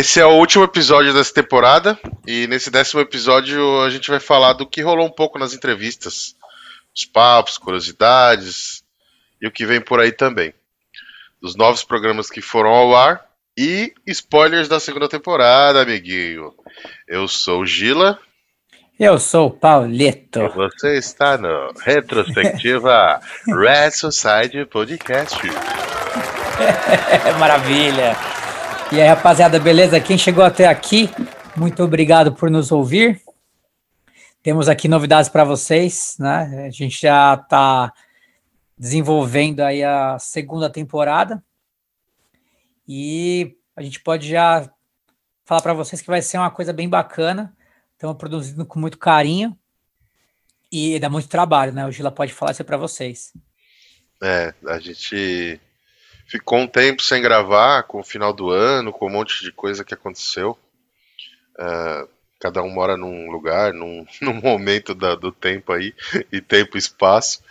Esse 0.00 0.18
é 0.18 0.24
o 0.24 0.38
último 0.38 0.64
episódio 0.64 1.12
dessa 1.12 1.34
temporada 1.34 1.98
e 2.26 2.46
nesse 2.46 2.70
décimo 2.70 3.02
episódio 3.02 3.82
a 3.82 3.90
gente 3.90 4.08
vai 4.08 4.18
falar 4.18 4.54
do 4.54 4.66
que 4.66 4.80
rolou 4.80 5.06
um 5.06 5.10
pouco 5.10 5.38
nas 5.38 5.52
entrevistas, 5.52 6.34
os 6.96 7.04
papos, 7.04 7.58
curiosidades 7.58 8.82
e 9.42 9.46
o 9.46 9.50
que 9.50 9.66
vem 9.66 9.78
por 9.78 10.00
aí 10.00 10.10
também. 10.10 10.54
Dos 11.38 11.54
novos 11.54 11.84
programas 11.84 12.30
que 12.30 12.40
foram 12.40 12.70
ao 12.70 12.96
ar 12.96 13.26
e 13.54 13.92
spoilers 14.06 14.68
da 14.68 14.80
segunda 14.80 15.06
temporada, 15.06 15.82
amiguinho. 15.82 16.54
Eu 17.06 17.28
sou 17.28 17.60
o 17.60 17.66
Gila. 17.66 18.18
Eu 18.98 19.18
sou 19.18 19.48
o 19.48 19.50
Paulito. 19.50 20.40
E 20.40 20.48
você 20.48 20.96
está 20.96 21.36
no 21.36 21.74
Retrospectiva 21.78 23.20
Red 23.46 23.90
Society 23.90 24.64
Podcast. 24.64 25.38
Maravilha! 27.38 28.39
E 28.92 29.00
aí, 29.00 29.06
rapaziada, 29.06 29.60
beleza? 29.60 30.00
Quem 30.00 30.18
chegou 30.18 30.42
até 30.42 30.66
aqui, 30.66 31.08
muito 31.56 31.80
obrigado 31.84 32.34
por 32.34 32.50
nos 32.50 32.72
ouvir. 32.72 33.22
Temos 34.42 34.68
aqui 34.68 34.88
novidades 34.88 35.30
para 35.30 35.44
vocês, 35.44 36.16
né? 36.18 36.66
A 36.66 36.70
gente 36.70 37.00
já 37.00 37.34
está 37.34 37.92
desenvolvendo 38.76 39.60
aí 39.60 39.84
a 39.84 40.18
segunda 40.18 40.68
temporada 40.68 41.40
e 42.88 43.56
a 43.76 43.82
gente 43.82 44.00
pode 44.00 44.28
já 44.28 44.68
falar 45.44 45.62
para 45.62 45.74
vocês 45.74 46.02
que 46.02 46.08
vai 46.08 46.20
ser 46.20 46.38
uma 46.38 46.50
coisa 46.50 46.72
bem 46.72 46.88
bacana. 46.88 47.56
Estamos 47.92 48.16
produzindo 48.16 48.66
com 48.66 48.80
muito 48.80 48.98
carinho 48.98 49.56
e 50.72 50.98
dá 50.98 51.08
muito 51.08 51.28
trabalho, 51.28 51.72
né? 51.72 51.86
O 51.86 51.92
Gila 51.92 52.10
pode 52.10 52.32
falar 52.32 52.50
isso 52.50 52.64
para 52.64 52.76
vocês. 52.76 53.32
É, 54.20 54.52
a 54.66 54.80
gente 54.80 55.60
ficou 56.30 56.60
um 56.60 56.66
tempo 56.68 57.02
sem 57.02 57.20
gravar, 57.20 57.82
com 57.82 57.98
o 57.98 58.04
final 58.04 58.32
do 58.32 58.50
ano, 58.50 58.92
com 58.92 59.06
um 59.06 59.10
monte 59.10 59.42
de 59.42 59.50
coisa 59.50 59.84
que 59.84 59.92
aconteceu. 59.92 60.56
Uh, 61.58 62.08
cada 62.38 62.62
um 62.62 62.70
mora 62.70 62.96
num 62.96 63.30
lugar, 63.30 63.74
num, 63.74 64.06
num 64.22 64.34
momento 64.34 64.94
da, 64.94 65.16
do 65.16 65.32
tempo 65.32 65.72
aí, 65.72 65.92
e 66.30 66.40
tempo 66.40 66.76
e 66.76 66.78
espaço. 66.78 67.42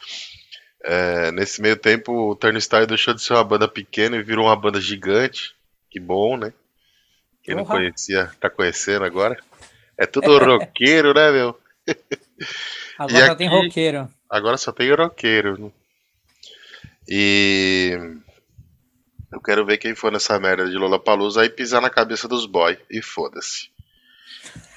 Uh, 0.81 1.31
nesse 1.33 1.61
meio 1.61 1.75
tempo, 1.75 2.31
o 2.31 2.36
Turnstile 2.36 2.88
deixou 2.88 3.13
de 3.13 3.21
ser 3.21 3.33
uma 3.33 3.44
banda 3.44 3.67
pequena 3.67 4.16
e 4.16 4.23
virou 4.23 4.45
uma 4.45 4.55
banda 4.55 4.80
gigante. 4.80 5.53
Que 5.91 5.99
bom, 5.99 6.38
né? 6.38 6.53
Quem 7.43 7.55
não 7.55 7.66
conhecia, 7.66 8.31
tá 8.39 8.49
conhecendo 8.49 9.03
agora. 9.03 9.38
É 9.97 10.05
tudo 10.08 10.38
roqueiro, 10.38 11.14
né, 11.14 11.31
meu? 11.31 11.59
Agora 12.97 13.27
só 13.27 13.36
tem 13.36 13.49
roqueiro. 13.49 14.09
Agora 14.30 14.58
só 14.58 14.71
tem 14.71 14.93
roqueiro. 14.93 15.73
E 17.08 17.97
eu 19.31 19.41
quero 19.41 19.66
ver 19.66 19.77
quem 19.77 19.95
for 19.95 20.11
nessa 20.11 20.39
merda 20.39 20.69
de 20.69 20.77
Lollapalooza 20.77 21.45
e 21.45 21.49
pisar 21.49 21.81
na 21.81 21.89
cabeça 21.89 22.27
dos 22.27 22.45
boy. 22.45 22.77
E 22.89 23.02
foda-se. 23.02 23.69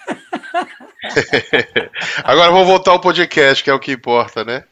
Agora 2.25 2.51
vamos 2.51 2.67
voltar 2.67 2.93
ao 2.93 3.01
podcast, 3.01 3.65
que 3.65 3.71
é 3.71 3.75
o 3.75 3.81
que 3.81 3.93
importa, 3.93 4.45
né? 4.45 4.65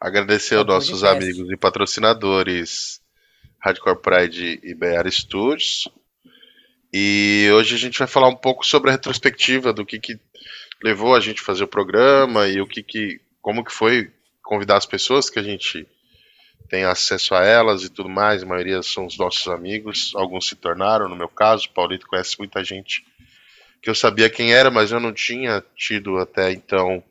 Agradecer 0.00 0.56
aos 0.56 0.66
nossos 0.66 1.00
podcast. 1.00 1.24
amigos 1.24 1.52
e 1.52 1.56
patrocinadores 1.56 3.00
Hardcore 3.60 4.00
Pride 4.00 4.60
e 4.62 4.74
BR 4.74 5.08
Studios. 5.10 5.88
E 6.92 7.48
hoje 7.52 7.74
a 7.74 7.78
gente 7.78 7.98
vai 7.98 8.08
falar 8.08 8.28
um 8.28 8.36
pouco 8.36 8.66
sobre 8.66 8.90
a 8.90 8.92
retrospectiva 8.92 9.72
do 9.72 9.84
que, 9.84 9.98
que 9.98 10.18
levou 10.82 11.14
a 11.14 11.20
gente 11.20 11.42
a 11.42 11.44
fazer 11.44 11.64
o 11.64 11.68
programa 11.68 12.48
e 12.48 12.60
o 12.60 12.66
que, 12.66 12.82
que 12.82 13.20
como 13.42 13.64
que 13.64 13.72
foi 13.72 14.10
convidar 14.42 14.76
as 14.76 14.86
pessoas 14.86 15.28
que 15.28 15.38
a 15.38 15.42
gente 15.42 15.86
tem 16.68 16.84
acesso 16.84 17.34
a 17.34 17.44
elas 17.44 17.82
e 17.82 17.88
tudo 17.88 18.08
mais, 18.08 18.42
a 18.42 18.46
maioria 18.46 18.82
são 18.82 19.06
os 19.06 19.16
nossos 19.16 19.48
amigos, 19.48 20.12
alguns 20.14 20.48
se 20.48 20.54
tornaram, 20.54 21.08
no 21.08 21.16
meu 21.16 21.28
caso, 21.28 21.66
o 21.66 21.72
Paulito 21.72 22.06
conhece 22.06 22.38
muita 22.38 22.62
gente 22.62 23.04
que 23.82 23.88
eu 23.88 23.94
sabia 23.94 24.28
quem 24.28 24.52
era, 24.52 24.70
mas 24.70 24.90
eu 24.90 25.00
não 25.00 25.12
tinha 25.12 25.64
tido 25.76 26.18
até 26.18 26.52
então 26.52 27.02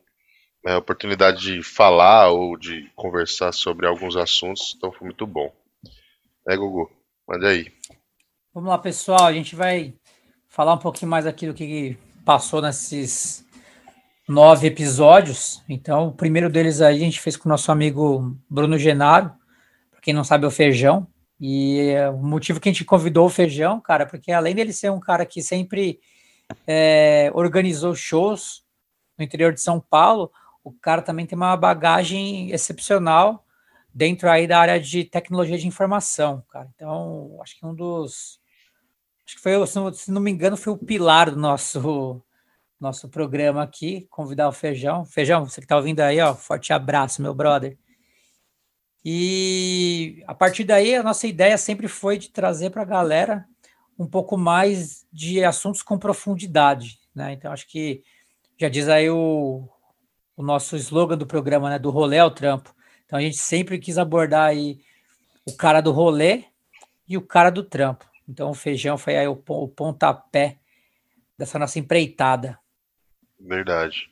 a 0.66 0.72
é, 0.72 0.76
oportunidade 0.76 1.42
de 1.42 1.64
falar 1.64 2.30
ou 2.30 2.58
de 2.58 2.90
conversar 2.96 3.52
sobre 3.54 3.88
alguns 3.88 4.16
assuntos, 4.16 4.74
então 4.78 4.92
foi 4.92 5.06
muito 5.06 5.26
bom. 5.26 5.52
É, 6.48 6.56
Gugu, 6.56 6.92
manda 7.28 7.48
aí. 7.48 7.72
Vamos 8.54 8.70
lá, 8.70 8.78
pessoal, 8.78 9.26
a 9.26 9.34
gente 9.34 9.56
vai 9.56 9.94
falar 10.50 10.74
um 10.74 10.80
pouquinho 10.80 11.10
mais 11.10 11.26
aqui 11.26 11.48
do 11.48 11.54
que 11.54 11.98
passou 12.26 12.62
nesses 12.62 13.46
nove 14.28 14.68
episódios. 14.68 15.64
Então, 15.70 16.08
o 16.08 16.12
primeiro 16.12 16.50
deles 16.50 16.82
aí 16.82 16.98
a 16.98 17.00
gente 17.00 17.20
fez 17.20 17.38
com 17.38 17.48
o 17.48 17.52
nosso 17.52 17.72
amigo 17.72 18.36
Bruno 18.50 18.78
Genaro, 18.78 19.32
quem 20.08 20.14
não 20.14 20.24
sabe, 20.24 20.46
é 20.46 20.48
o 20.48 20.52
Feijão. 20.52 21.06
E 21.38 21.94
o 22.14 22.24
motivo 22.24 22.62
que 22.62 22.70
a 22.70 22.72
gente 22.72 22.86
convidou 22.86 23.26
o 23.26 23.30
Feijão, 23.30 23.82
cara, 23.82 24.06
porque 24.06 24.32
além 24.32 24.56
dele 24.56 24.72
ser 24.72 24.90
um 24.90 25.02
cara 25.02 25.26
que 25.26 25.42
sempre 25.42 26.00
é, 26.66 27.30
organizou 27.34 27.94
shows 27.94 28.64
no 29.18 29.26
interior 29.26 29.52
de 29.52 29.60
São 29.60 29.82
Paulo, 29.82 30.32
o 30.64 30.72
cara 30.72 31.02
também 31.02 31.26
tem 31.26 31.36
uma 31.36 31.58
bagagem 31.58 32.50
excepcional 32.52 33.46
dentro 33.94 34.30
aí 34.30 34.48
da 34.48 34.58
área 34.58 34.80
de 34.80 35.04
tecnologia 35.04 35.58
de 35.58 35.68
informação, 35.68 36.42
cara. 36.50 36.70
Então, 36.74 37.38
acho 37.42 37.60
que 37.60 37.66
um 37.66 37.76
dos. 37.76 38.40
Acho 39.26 39.36
que 39.36 39.42
foi, 39.42 39.68
se 39.94 40.10
não 40.10 40.22
me 40.22 40.32
engano, 40.32 40.56
foi 40.56 40.72
o 40.72 40.78
pilar 40.78 41.32
do 41.32 41.38
nosso, 41.38 42.24
nosso 42.80 43.10
programa 43.10 43.62
aqui, 43.62 44.08
convidar 44.10 44.48
o 44.48 44.54
Feijão. 44.54 45.06
Feijão, 45.06 45.46
você 45.46 45.60
que 45.60 45.66
está 45.66 45.76
ouvindo 45.76 46.00
aí, 46.00 46.22
ó, 46.22 46.34
forte 46.34 46.72
abraço, 46.72 47.22
meu 47.22 47.34
brother. 47.34 47.78
E 49.10 50.22
a 50.28 50.36
partir 50.36 50.66
daí, 50.66 50.94
a 50.94 51.02
nossa 51.02 51.28
ideia 51.28 51.58
sempre 51.58 51.88
foi 51.88 52.18
de 52.18 52.30
trazer 52.30 52.72
para 52.72 52.82
a 52.82 52.86
galera 52.86 53.46
um 53.98 54.06
pouco 54.06 54.38
mais 54.38 55.08
de 55.14 55.42
assuntos 55.46 55.82
com 55.82 55.98
profundidade. 55.98 57.00
Né? 57.16 57.32
Então, 57.32 57.54
acho 57.54 57.66
que 57.70 58.04
já 58.60 58.68
diz 58.68 58.90
aí 58.90 59.10
o, 59.10 59.66
o 60.36 60.44
nosso 60.44 60.76
slogan 60.76 61.18
do 61.18 61.26
programa, 61.26 61.70
né? 61.70 61.80
Do 61.80 61.90
rolê 61.90 62.20
ao 62.20 62.30
trampo. 62.30 62.76
Então, 63.06 63.18
a 63.18 63.22
gente 63.22 63.38
sempre 63.38 63.80
quis 63.80 63.98
abordar 63.98 64.50
aí 64.50 64.82
o 65.46 65.56
cara 65.56 65.80
do 65.80 65.94
rolê 65.94 66.44
e 67.08 67.16
o 67.16 67.22
cara 67.22 67.50
do 67.50 67.64
trampo. 67.64 68.06
Então, 68.28 68.50
o 68.50 68.54
feijão 68.54 68.98
foi 68.98 69.16
aí 69.16 69.28
o, 69.30 69.42
o 69.48 69.70
pontapé 69.70 70.58
dessa 71.38 71.58
nossa 71.58 71.80
empreitada. 71.80 72.60
Verdade. 73.40 74.10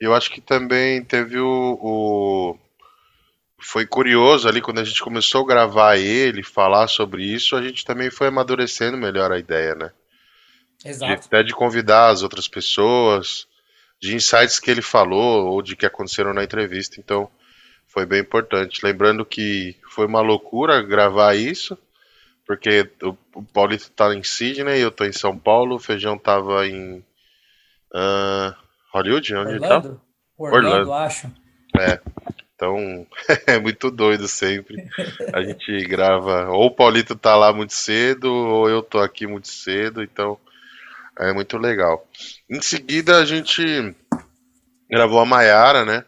Eu 0.00 0.12
acho 0.12 0.32
que 0.32 0.40
também 0.40 1.04
teve 1.04 1.38
o, 1.38 1.78
o 1.80 2.58
foi 3.62 3.86
curioso 3.86 4.48
ali 4.48 4.60
quando 4.60 4.80
a 4.80 4.84
gente 4.84 5.02
começou 5.02 5.44
a 5.44 5.46
gravar 5.46 5.96
ele, 5.96 6.42
falar 6.42 6.88
sobre 6.88 7.24
isso, 7.24 7.56
a 7.56 7.62
gente 7.62 7.84
também 7.84 8.10
foi 8.10 8.28
amadurecendo 8.28 8.96
melhor 8.96 9.32
a 9.32 9.38
ideia, 9.38 9.74
né? 9.74 9.90
Exato. 10.84 11.20
De, 11.20 11.26
até 11.26 11.42
de 11.42 11.52
convidar 11.52 12.10
as 12.10 12.22
outras 12.22 12.48
pessoas, 12.48 13.46
de 14.00 14.14
insights 14.14 14.58
que 14.58 14.70
ele 14.70 14.82
falou 14.82 15.46
ou 15.46 15.62
de 15.62 15.76
que 15.76 15.86
aconteceram 15.86 16.34
na 16.34 16.42
entrevista. 16.42 16.98
Então, 16.98 17.30
foi 17.86 18.04
bem 18.04 18.20
importante. 18.20 18.84
Lembrando 18.84 19.24
que 19.24 19.76
foi 19.90 20.06
uma 20.06 20.20
loucura 20.20 20.82
gravar 20.82 21.34
isso, 21.36 21.78
porque 22.46 22.90
o, 23.02 23.16
o 23.34 23.42
Paulito 23.42 23.90
tá 23.92 24.12
em 24.14 24.22
Sydney, 24.22 24.80
eu 24.80 24.90
tô 24.90 25.04
em 25.04 25.12
São 25.12 25.38
Paulo, 25.38 25.76
o 25.76 25.78
Feijão 25.78 26.18
tava 26.18 26.66
em 26.66 26.98
uh, 27.94 28.54
Hollywood, 28.92 29.34
onde 29.36 29.54
Orlando? 29.54 29.88
ele 29.88 29.94
tá? 29.94 30.00
Orlando, 30.36 30.66
Orlando, 30.66 30.92
acho. 30.94 31.30
É. 31.78 32.00
Então, 32.62 33.04
é 33.48 33.58
muito 33.58 33.90
doido 33.90 34.28
sempre. 34.28 34.88
A 35.34 35.42
gente 35.42 35.84
grava, 35.84 36.48
ou 36.50 36.66
o 36.66 36.70
Paulito 36.70 37.16
tá 37.16 37.34
lá 37.34 37.52
muito 37.52 37.72
cedo, 37.72 38.32
ou 38.32 38.70
eu 38.70 38.80
tô 38.80 39.00
aqui 39.00 39.26
muito 39.26 39.48
cedo, 39.48 40.00
então 40.00 40.38
é 41.18 41.32
muito 41.32 41.58
legal. 41.58 42.06
Em 42.48 42.62
seguida, 42.62 43.18
a 43.18 43.24
gente 43.24 43.92
gravou 44.88 45.18
a 45.18 45.26
Maiara, 45.26 45.84
né? 45.84 46.04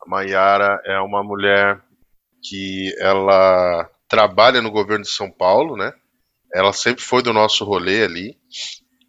A 0.00 0.08
Maiara 0.08 0.80
é 0.84 1.00
uma 1.00 1.24
mulher 1.24 1.80
que 2.40 2.94
ela 3.00 3.90
trabalha 4.08 4.62
no 4.62 4.70
governo 4.70 5.02
de 5.02 5.10
São 5.10 5.28
Paulo, 5.28 5.76
né? 5.76 5.92
Ela 6.54 6.72
sempre 6.72 7.02
foi 7.02 7.24
do 7.24 7.32
nosso 7.32 7.64
rolê 7.64 8.04
ali. 8.04 8.38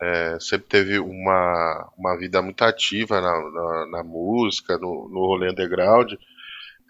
É, 0.01 0.39
sempre 0.39 0.67
teve 0.67 0.97
uma, 0.97 1.91
uma 1.95 2.17
vida 2.17 2.41
muito 2.41 2.63
ativa 2.63 3.21
na, 3.21 3.51
na, 3.51 3.87
na 3.91 4.03
música, 4.03 4.75
no, 4.79 5.07
no 5.07 5.19
rolê 5.19 5.51
underground. 5.51 6.13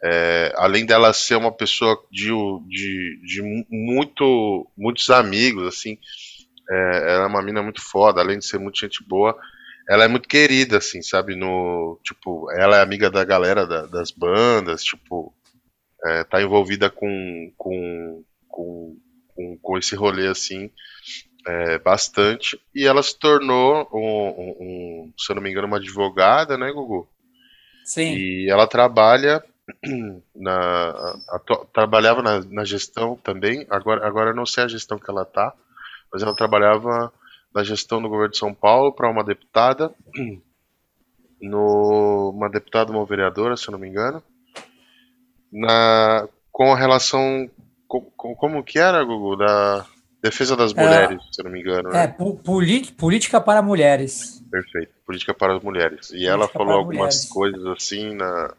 É, 0.05 0.51
além 0.57 0.85
dela 0.85 1.13
ser 1.13 1.35
uma 1.35 1.51
pessoa 1.51 1.97
de, 2.11 2.29
de, 2.67 3.21
de 3.23 3.41
muito, 3.69 4.67
muitos 4.77 5.09
amigos, 5.09 5.65
assim, 5.65 5.97
é, 6.69 7.13
ela 7.13 7.23
é 7.23 7.27
uma 7.27 7.41
mina 7.41 7.63
muito 7.63 7.81
foda, 7.81 8.19
além 8.19 8.38
de 8.38 8.45
ser 8.45 8.57
muito 8.57 8.77
gente 8.77 9.01
boa, 9.01 9.33
ela 9.89 10.03
é 10.03 10.07
muito 10.09 10.27
querida, 10.27 10.77
assim, 10.77 11.01
sabe? 11.01 11.35
No, 11.35 11.97
tipo, 12.03 12.51
ela 12.51 12.77
é 12.77 12.81
amiga 12.81 13.09
da 13.09 13.23
galera 13.23 13.65
da, 13.65 13.85
das 13.85 14.11
bandas, 14.11 14.83
tipo, 14.83 15.33
é, 16.05 16.25
tá 16.25 16.41
envolvida 16.41 16.89
com, 16.89 17.53
com, 17.57 18.23
com, 18.50 18.97
com, 19.33 19.57
com 19.57 19.77
esse 19.77 19.95
rolê, 19.95 20.27
assim, 20.27 20.69
é, 21.47 21.79
bastante. 21.79 22.59
E 22.75 22.85
ela 22.85 23.01
se 23.01 23.17
tornou, 23.17 23.88
um, 23.94 24.00
um, 24.00 24.55
um, 24.59 25.13
se 25.17 25.31
eu 25.31 25.35
não 25.35 25.41
me 25.41 25.50
engano, 25.50 25.67
uma 25.67 25.77
advogada, 25.77 26.57
né, 26.57 26.71
Gugu? 26.73 27.07
Sim. 27.85 28.15
E 28.15 28.50
ela 28.50 28.67
trabalha 28.67 29.44
na, 30.36 30.89
a, 31.30 31.39
trabalhava 31.74 32.21
na, 32.21 32.39
na, 32.42 32.65
gestão 32.65 33.15
também, 33.24 33.65
agora, 33.69 34.06
agora 34.06 34.33
não 34.33 34.45
sei 34.45 34.63
a 34.63 34.68
gestão 34.68 35.00
que 35.00 35.10
ela 35.10 35.25
tá, 35.25 35.54
mas 36.12 36.21
ela 36.21 36.36
trabalhava 36.36 37.12
da 37.54 37.63
gestão 37.63 38.01
do 38.01 38.10
governo 38.10 38.31
de 38.31 38.38
São 38.38 38.54
Paulo 38.54 38.92
para 38.92 39.10
uma 39.10 39.24
deputada, 39.24 39.94
no, 41.42 42.31
uma 42.36 42.50
deputada, 42.50 42.92
uma 42.92 43.06
vereadora, 43.06 43.56
se 43.56 43.68
eu 43.68 43.74
não 43.74 43.80
me 43.80 43.88
engano, 43.88 44.21
na, 45.51 46.27
com 46.51 46.74
a 46.74 46.77
relação, 46.77 47.50
com, 47.88 48.01
com, 48.18 48.36
como 48.36 48.63
que 48.63 48.80
era, 48.80 49.04
Gugu, 49.04 49.38
da 49.38 49.86
defesa 50.21 50.56
das 50.56 50.74
é, 50.75 50.83
mulheres, 50.83 51.21
é, 51.21 51.33
se 51.33 51.42
eu 51.42 51.45
não 51.45 51.51
me 51.51 51.60
engano. 51.60 51.89
Né? 51.89 52.04
É, 52.04 52.07
política 52.98 53.39
para 53.39 53.62
mulheres. 53.62 54.44
Perfeito, 54.50 54.94
política 55.06 55.33
para 55.33 55.56
as 55.56 55.63
mulheres. 55.63 56.07
E 56.07 56.12
política 56.12 56.31
ela 56.31 56.48
falou 56.48 56.74
algumas 56.74 56.98
mulheres. 56.98 57.25
coisas 57.25 57.65
assim 57.68 58.15
na, 58.15 58.54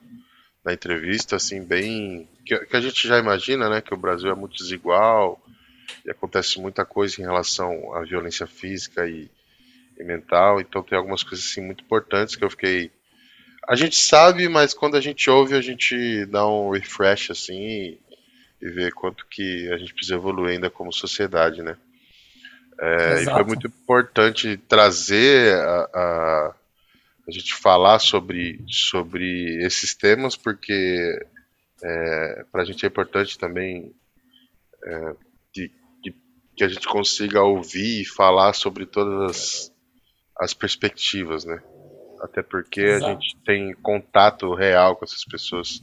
na 0.64 0.72
entrevista, 0.72 1.36
assim, 1.36 1.62
bem. 1.62 2.28
Que, 2.44 2.58
que, 2.60 2.76
a 2.76 2.80
gente 2.80 3.06
já 3.06 3.18
imagina, 3.18 3.68
né? 3.68 3.80
Que 3.80 3.92
o 3.92 3.98
Brasil 3.98 4.30
é 4.30 4.34
muito 4.34 4.56
desigual 4.56 5.40
e 6.04 6.10
acontece 6.10 6.60
muita 6.60 6.84
coisa 6.84 7.20
em 7.20 7.24
relação 7.24 7.94
à 7.94 8.02
violência 8.02 8.46
física 8.46 9.06
e, 9.06 9.30
e 9.98 10.04
mental. 10.04 10.60
Então 10.60 10.82
tem 10.82 10.96
algumas 10.96 11.22
coisas 11.22 11.44
assim 11.44 11.60
muito 11.60 11.84
importantes 11.84 12.34
que 12.34 12.44
eu 12.44 12.50
fiquei. 12.50 12.90
A 13.68 13.76
gente 13.76 13.96
sabe, 13.96 14.48
mas 14.48 14.74
quando 14.74 14.96
a 14.96 15.00
gente 15.00 15.28
ouve, 15.30 15.54
a 15.54 15.60
gente 15.60 16.26
dá 16.26 16.46
um 16.46 16.70
refresh 16.70 17.30
assim 17.30 17.60
e, 17.60 17.98
e 18.60 18.68
vê 18.70 18.90
quanto 18.90 19.26
que 19.26 19.70
a 19.72 19.78
gente 19.78 19.94
precisa 19.94 20.16
evoluir 20.16 20.52
ainda 20.52 20.70
como 20.70 20.92
sociedade, 20.92 21.62
né? 21.62 21.76
É, 22.78 23.22
e 23.22 23.24
foi 23.24 23.44
muito 23.44 23.66
importante 23.66 24.56
trazer 24.68 25.54
a, 25.54 25.88
a, 25.94 26.54
a, 27.26 27.30
gente 27.30 27.54
falar 27.54 27.98
sobre, 27.98 28.64
sobre 28.68 29.64
esses 29.64 29.94
temas, 29.94 30.36
porque 30.36 31.18
é, 31.82 32.44
para 32.50 32.62
a 32.62 32.64
gente 32.64 32.84
é 32.84 32.88
importante 32.88 33.38
também 33.38 33.94
é, 34.84 35.14
que, 35.52 35.70
que, 36.02 36.14
que, 36.56 36.64
a 36.64 36.68
gente 36.68 36.86
consiga 36.86 37.42
ouvir 37.42 38.02
e 38.02 38.06
falar 38.06 38.52
sobre 38.52 38.86
todas 38.86 39.30
as, 39.30 39.72
as 40.38 40.54
perspectivas, 40.54 41.44
né? 41.44 41.62
Até 42.20 42.42
porque 42.42 42.80
Exato. 42.80 43.06
a 43.06 43.12
gente 43.12 43.36
tem 43.44 43.74
contato 43.74 44.54
real 44.54 44.96
com 44.96 45.04
essas 45.04 45.24
pessoas 45.24 45.80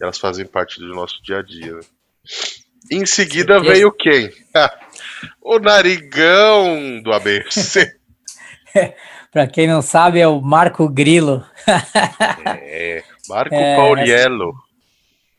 e 0.00 0.02
elas 0.02 0.18
fazem 0.18 0.46
parte 0.46 0.80
do 0.80 0.88
nosso 0.88 1.22
dia 1.22 1.38
a 1.38 1.42
dia. 1.42 1.74
Né? 1.74 1.80
Em 2.90 3.06
seguida 3.06 3.60
veio 3.60 3.90
quem? 3.92 4.30
o 5.40 5.58
narigão 5.58 7.00
do 7.02 7.12
ABC. 7.12 7.96
Para 9.34 9.48
quem 9.48 9.66
não 9.66 9.82
sabe, 9.82 10.20
é 10.20 10.28
o 10.28 10.40
Marco 10.40 10.88
Grilo. 10.88 11.44
é, 12.62 13.02
Marco 13.28 13.52
é, 13.58 13.74
Pauliello. 13.74 14.54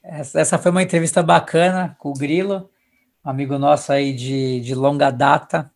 Essa, 0.03 0.41
essa, 0.41 0.57
foi 0.57 0.69
uma 0.69 0.83
entrevista 0.83 1.23
bacana 1.23 1.95
com 1.97 2.09
o 2.09 2.13
Grilo, 2.13 2.69
um 3.23 3.29
amigo 3.29 3.57
nosso 3.57 3.93
aí 3.93 4.11
de, 4.11 4.59
de 4.59 4.75
longa 4.75 5.09
data. 5.11 5.71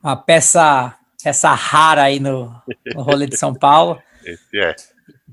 Uma 0.00 0.14
peça, 0.14 0.96
peça 1.20 1.50
rara 1.50 2.04
aí 2.04 2.20
no, 2.20 2.54
no 2.94 3.02
rolê 3.02 3.26
de 3.26 3.36
São 3.36 3.52
Paulo. 3.52 4.00
Esse 4.24 4.56
é. 4.56 4.76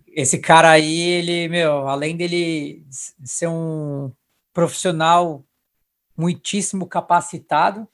Esse 0.08 0.40
cara 0.40 0.72
aí, 0.72 1.00
ele, 1.00 1.48
meu, 1.48 1.88
além 1.88 2.18
dele 2.18 2.84
ser 3.24 3.46
um 3.48 4.12
profissional 4.52 5.46
muitíssimo 6.18 6.88
capacitado, 6.88 7.88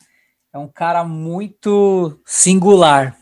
é 0.54 0.58
um 0.58 0.68
cara 0.68 1.04
muito 1.04 2.22
singular. 2.24 3.18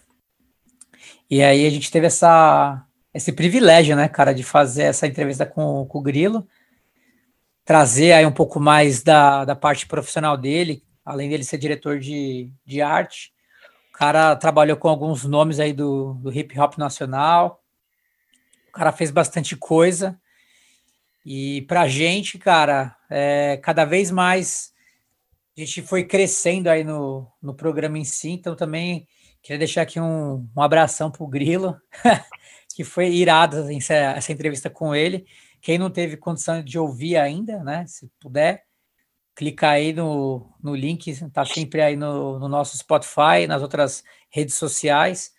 E 1.29 1.41
aí 1.41 1.65
a 1.65 1.69
gente 1.69 1.89
teve 1.89 2.07
essa, 2.07 2.85
esse 3.13 3.31
privilégio, 3.31 3.95
né, 3.95 4.09
cara, 4.09 4.33
de 4.33 4.43
fazer 4.43 4.83
essa 4.83 5.07
entrevista 5.07 5.45
com, 5.45 5.85
com 5.85 5.99
o 5.99 6.01
Grilo, 6.01 6.45
trazer 7.63 8.11
aí 8.11 8.25
um 8.25 8.33
pouco 8.33 8.59
mais 8.59 9.01
da, 9.01 9.45
da 9.45 9.55
parte 9.55 9.87
profissional 9.87 10.35
dele, 10.35 10.83
além 11.05 11.29
dele 11.29 11.45
ser 11.45 11.57
diretor 11.57 11.99
de, 11.99 12.51
de 12.65 12.81
arte. 12.81 13.31
O 13.95 13.97
cara 13.97 14.35
trabalhou 14.35 14.75
com 14.75 14.89
alguns 14.89 15.23
nomes 15.23 15.57
aí 15.59 15.71
do, 15.71 16.15
do 16.15 16.33
hip 16.33 16.59
hop 16.59 16.77
nacional. 16.77 17.63
O 18.67 18.71
cara 18.73 18.91
fez 18.91 19.09
bastante 19.09 19.55
coisa. 19.55 20.19
E 21.25 21.61
pra 21.61 21.87
gente, 21.87 22.37
cara, 22.37 22.95
é, 23.09 23.57
cada 23.63 23.85
vez 23.85 24.11
mais 24.11 24.73
a 25.63 25.65
gente 25.65 25.81
foi 25.81 26.03
crescendo 26.03 26.69
aí 26.69 26.83
no, 26.83 27.27
no 27.41 27.53
programa 27.53 27.97
em 27.97 28.03
si, 28.03 28.29
então 28.31 28.55
também 28.55 29.07
queria 29.41 29.57
deixar 29.57 29.81
aqui 29.81 29.99
um, 29.99 30.47
um 30.55 30.61
abração 30.61 31.11
pro 31.11 31.27
Grilo, 31.27 31.79
que 32.75 32.83
foi 32.83 33.11
irado 33.11 33.69
essa, 33.71 33.93
essa 33.93 34.31
entrevista 34.31 34.69
com 34.69 34.95
ele. 34.95 35.25
Quem 35.61 35.77
não 35.77 35.89
teve 35.89 36.17
condição 36.17 36.63
de 36.63 36.79
ouvir 36.79 37.17
ainda, 37.17 37.63
né? 37.63 37.85
Se 37.87 38.09
puder, 38.19 38.63
clica 39.35 39.69
aí 39.69 39.93
no, 39.93 40.49
no 40.61 40.75
link, 40.75 41.13
tá 41.29 41.45
sempre 41.45 41.81
aí 41.81 41.95
no, 41.95 42.39
no 42.39 42.47
nosso 42.47 42.77
Spotify, 42.77 43.47
nas 43.47 43.61
outras 43.61 44.03
redes 44.29 44.55
sociais. 44.55 45.31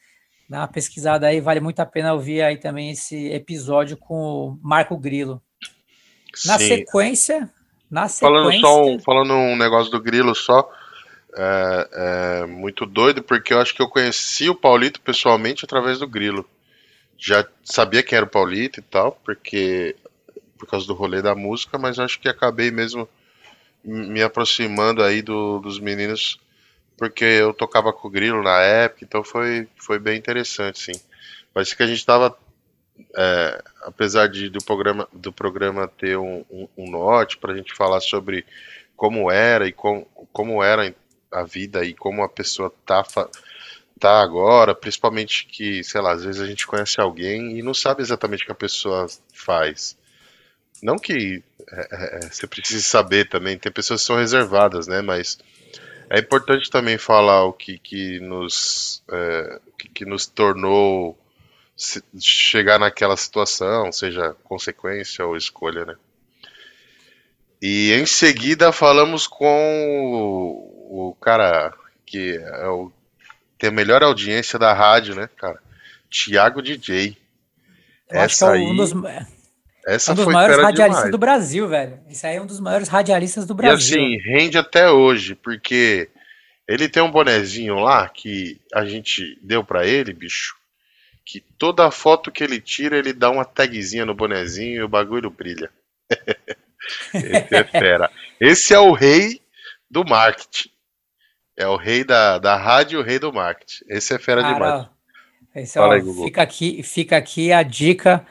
Dá 0.49 0.61
uma 0.61 0.69
pesquisada 0.69 1.27
aí, 1.27 1.41
vale 1.41 1.61
muito 1.61 1.81
a 1.81 1.87
pena 1.87 2.13
ouvir 2.13 2.43
aí 2.43 2.57
também 2.59 2.91
esse 2.91 3.31
episódio 3.33 3.97
com 3.97 4.15
o 4.15 4.59
Marco 4.63 4.97
Grilo. 4.97 5.43
Na 6.47 6.59
Sim. 6.59 6.69
sequência, 6.69 7.51
na 7.93 8.09
sequência... 8.09 8.61
Falando 8.61 8.61
só 8.61 8.85
um, 8.85 8.99
falando 8.99 9.35
um 9.35 9.55
negócio 9.55 9.93
do 9.93 10.01
Grilo 10.01 10.35
só, 10.35 10.67
é, 11.37 11.89
é, 11.93 12.47
muito 12.47 12.87
doido, 12.87 13.23
porque 13.23 13.53
eu 13.53 13.61
acho 13.61 13.75
que 13.75 13.83
eu 13.83 13.89
conheci 13.89 14.49
o 14.49 14.55
Paulito 14.55 14.99
pessoalmente 15.03 15.67
através 15.67 15.99
do 15.99 16.09
Grilo. 16.09 16.49
Já 17.19 17.47
sabia 17.63 18.03
quem 18.03 18.17
era 18.17 18.25
o 18.25 18.31
Paulito 18.31 18.81
e 18.81 18.83
tal, 18.83 19.13
porque 19.23 19.95
por 20.59 20.67
causa 20.67 20.87
do 20.87 20.95
rolê 20.95 21.21
da 21.21 21.35
música, 21.35 21.77
mas 21.77 21.99
acho 21.99 22.19
que 22.19 22.29
acabei 22.29 22.71
mesmo 22.71 23.07
me 23.85 24.23
aproximando 24.23 25.03
aí 25.03 25.21
do, 25.21 25.59
dos 25.59 25.79
meninos, 25.79 26.41
porque 26.97 27.25
eu 27.25 27.53
tocava 27.53 27.93
com 27.93 28.09
o 28.09 28.11
Grilo 28.11 28.43
na 28.43 28.61
época, 28.61 29.05
então 29.05 29.23
foi, 29.23 29.69
foi 29.77 29.99
bem 29.99 30.17
interessante, 30.17 30.79
sim. 30.79 31.01
Parece 31.53 31.77
que 31.77 31.83
a 31.83 31.87
gente 31.87 31.99
estava 31.99 32.35
é, 33.17 33.63
apesar 33.83 34.29
de, 34.29 34.49
do, 34.49 34.63
programa, 34.65 35.09
do 35.13 35.33
programa 35.33 35.89
ter 35.89 36.17
um, 36.17 36.45
um, 36.51 36.69
um 36.77 36.91
norte 36.91 37.37
para 37.39 37.53
a 37.53 37.57
gente 37.57 37.75
falar 37.75 38.01
sobre 38.01 38.45
como 38.97 39.31
era 39.31 39.67
e 39.67 39.73
com, 39.73 40.07
como 40.33 40.63
era 40.63 40.95
a 41.31 41.43
vida 41.43 41.85
e 41.85 41.95
como 41.95 42.23
a 42.23 42.29
pessoa 42.29 42.73
tá, 42.85 43.05
tá 43.99 44.21
agora, 44.21 44.75
principalmente 44.75 45.47
que, 45.47 45.83
sei 45.83 46.01
lá, 46.01 46.13
às 46.13 46.25
vezes 46.25 46.41
a 46.41 46.47
gente 46.47 46.67
conhece 46.67 47.01
alguém 47.01 47.59
e 47.59 47.63
não 47.63 47.75
sabe 47.75 48.03
exatamente 48.03 48.43
o 48.43 48.47
que 48.47 48.53
a 48.53 48.57
pessoa 48.57 49.07
faz. 49.33 49.97
Não 50.83 50.97
que 50.97 51.43
é, 51.71 51.89
é, 51.91 52.17
é 52.17 52.29
você 52.29 52.47
precise 52.47 52.83
saber 52.83 53.29
também, 53.29 53.59
tem 53.59 53.73
pessoas 53.73 54.01
que 54.01 54.07
são 54.07 54.17
reservadas, 54.17 54.87
né? 54.87 55.01
Mas 55.01 55.39
é 56.11 56.19
importante 56.19 56.71
também 56.71 56.99
falar 56.99 57.45
o 57.45 57.53
que, 57.53 57.79
que 57.79 58.21
nos 58.21 59.03
é, 59.11 59.61
que, 59.79 59.89
que 59.89 60.05
nos 60.05 60.27
tornou 60.27 61.19
chegar 62.21 62.79
naquela 62.79 63.17
situação, 63.17 63.91
seja 63.91 64.37
consequência 64.45 65.25
ou 65.27 65.37
escolha, 65.37 65.85
né? 65.85 65.97
E 67.61 67.93
em 67.93 68.07
seguida 68.07 68.73
falamos 68.73 69.27
com 69.27 69.47
o, 70.11 71.11
o 71.11 71.15
cara 71.15 71.73
que 72.05 72.37
é 72.37 72.69
o, 72.69 72.93
tem 73.59 73.71
a 73.71 73.73
melhor 73.73 74.03
audiência 74.03 74.59
da 74.59 74.73
rádio, 74.73 75.15
né, 75.15 75.29
cara? 75.37 75.61
Tiago 76.11 76.61
DJ. 76.61 77.17
Eu 78.11 78.21
essa 78.21 78.51
acho 78.51 78.59
que 78.59 78.67
é 78.67 78.71
um 78.71 78.77
dos, 78.77 78.93
essa 79.87 80.13
um 80.13 80.15
dos 80.17 80.27
maiores 80.27 80.57
radialistas 80.57 80.97
demais. 80.97 81.11
do 81.11 81.19
Brasil, 81.19 81.69
velho. 81.69 82.01
Esse 82.11 82.27
aí 82.27 82.37
é 82.37 82.43
um 82.43 82.47
dos 82.47 82.61
maiores 82.61 82.89
radialistas 82.89 83.47
do 83.47 83.55
Brasil. 83.55 83.99
E 83.99 84.17
assim, 84.17 84.19
rende 84.23 84.59
até 84.59 84.91
hoje, 84.91 85.35
porque 85.35 86.11
ele 86.69 86.89
tem 86.89 87.03
um 87.03 87.11
bonezinho 87.11 87.77
lá 87.77 88.09
que 88.09 88.61
a 88.75 88.85
gente 88.85 89.39
deu 89.43 89.65
para 89.65 89.87
ele, 89.87 90.13
bicho 90.13 90.61
que 91.25 91.41
toda 91.41 91.91
foto 91.91 92.31
que 92.31 92.43
ele 92.43 92.61
tira, 92.61 92.97
ele 92.97 93.13
dá 93.13 93.31
uma 93.31 93.45
tagzinha 93.45 94.05
no 94.05 94.15
bonezinho 94.15 94.77
e 94.77 94.83
o 94.83 94.89
bagulho 94.89 95.31
brilha. 95.31 95.71
Esse 97.15 97.55
é 97.55 97.65
fera. 97.65 98.11
Esse 98.41 98.75
é 98.75 98.79
o 98.79 98.93
rei 98.93 99.41
do 99.91 100.05
marketing. 100.05 100.71
É 101.57 101.67
o 101.67 101.77
rei 101.77 102.03
da, 102.03 102.39
da 102.39 102.57
rádio 102.57 103.01
o 103.01 103.03
rei 103.03 103.19
do 103.19 103.33
marketing. 103.33 103.85
Esse 103.89 104.15
é 104.15 104.19
fera 104.19 104.43
Cara, 104.43 104.55
demais. 104.55 104.89
Esse, 105.55 105.79
ó, 105.79 105.91
aí, 105.91 106.03
fica, 106.03 106.43
aqui, 106.43 106.83
fica 106.83 107.17
aqui 107.17 107.53
a 107.53 107.63
dica, 107.63 108.27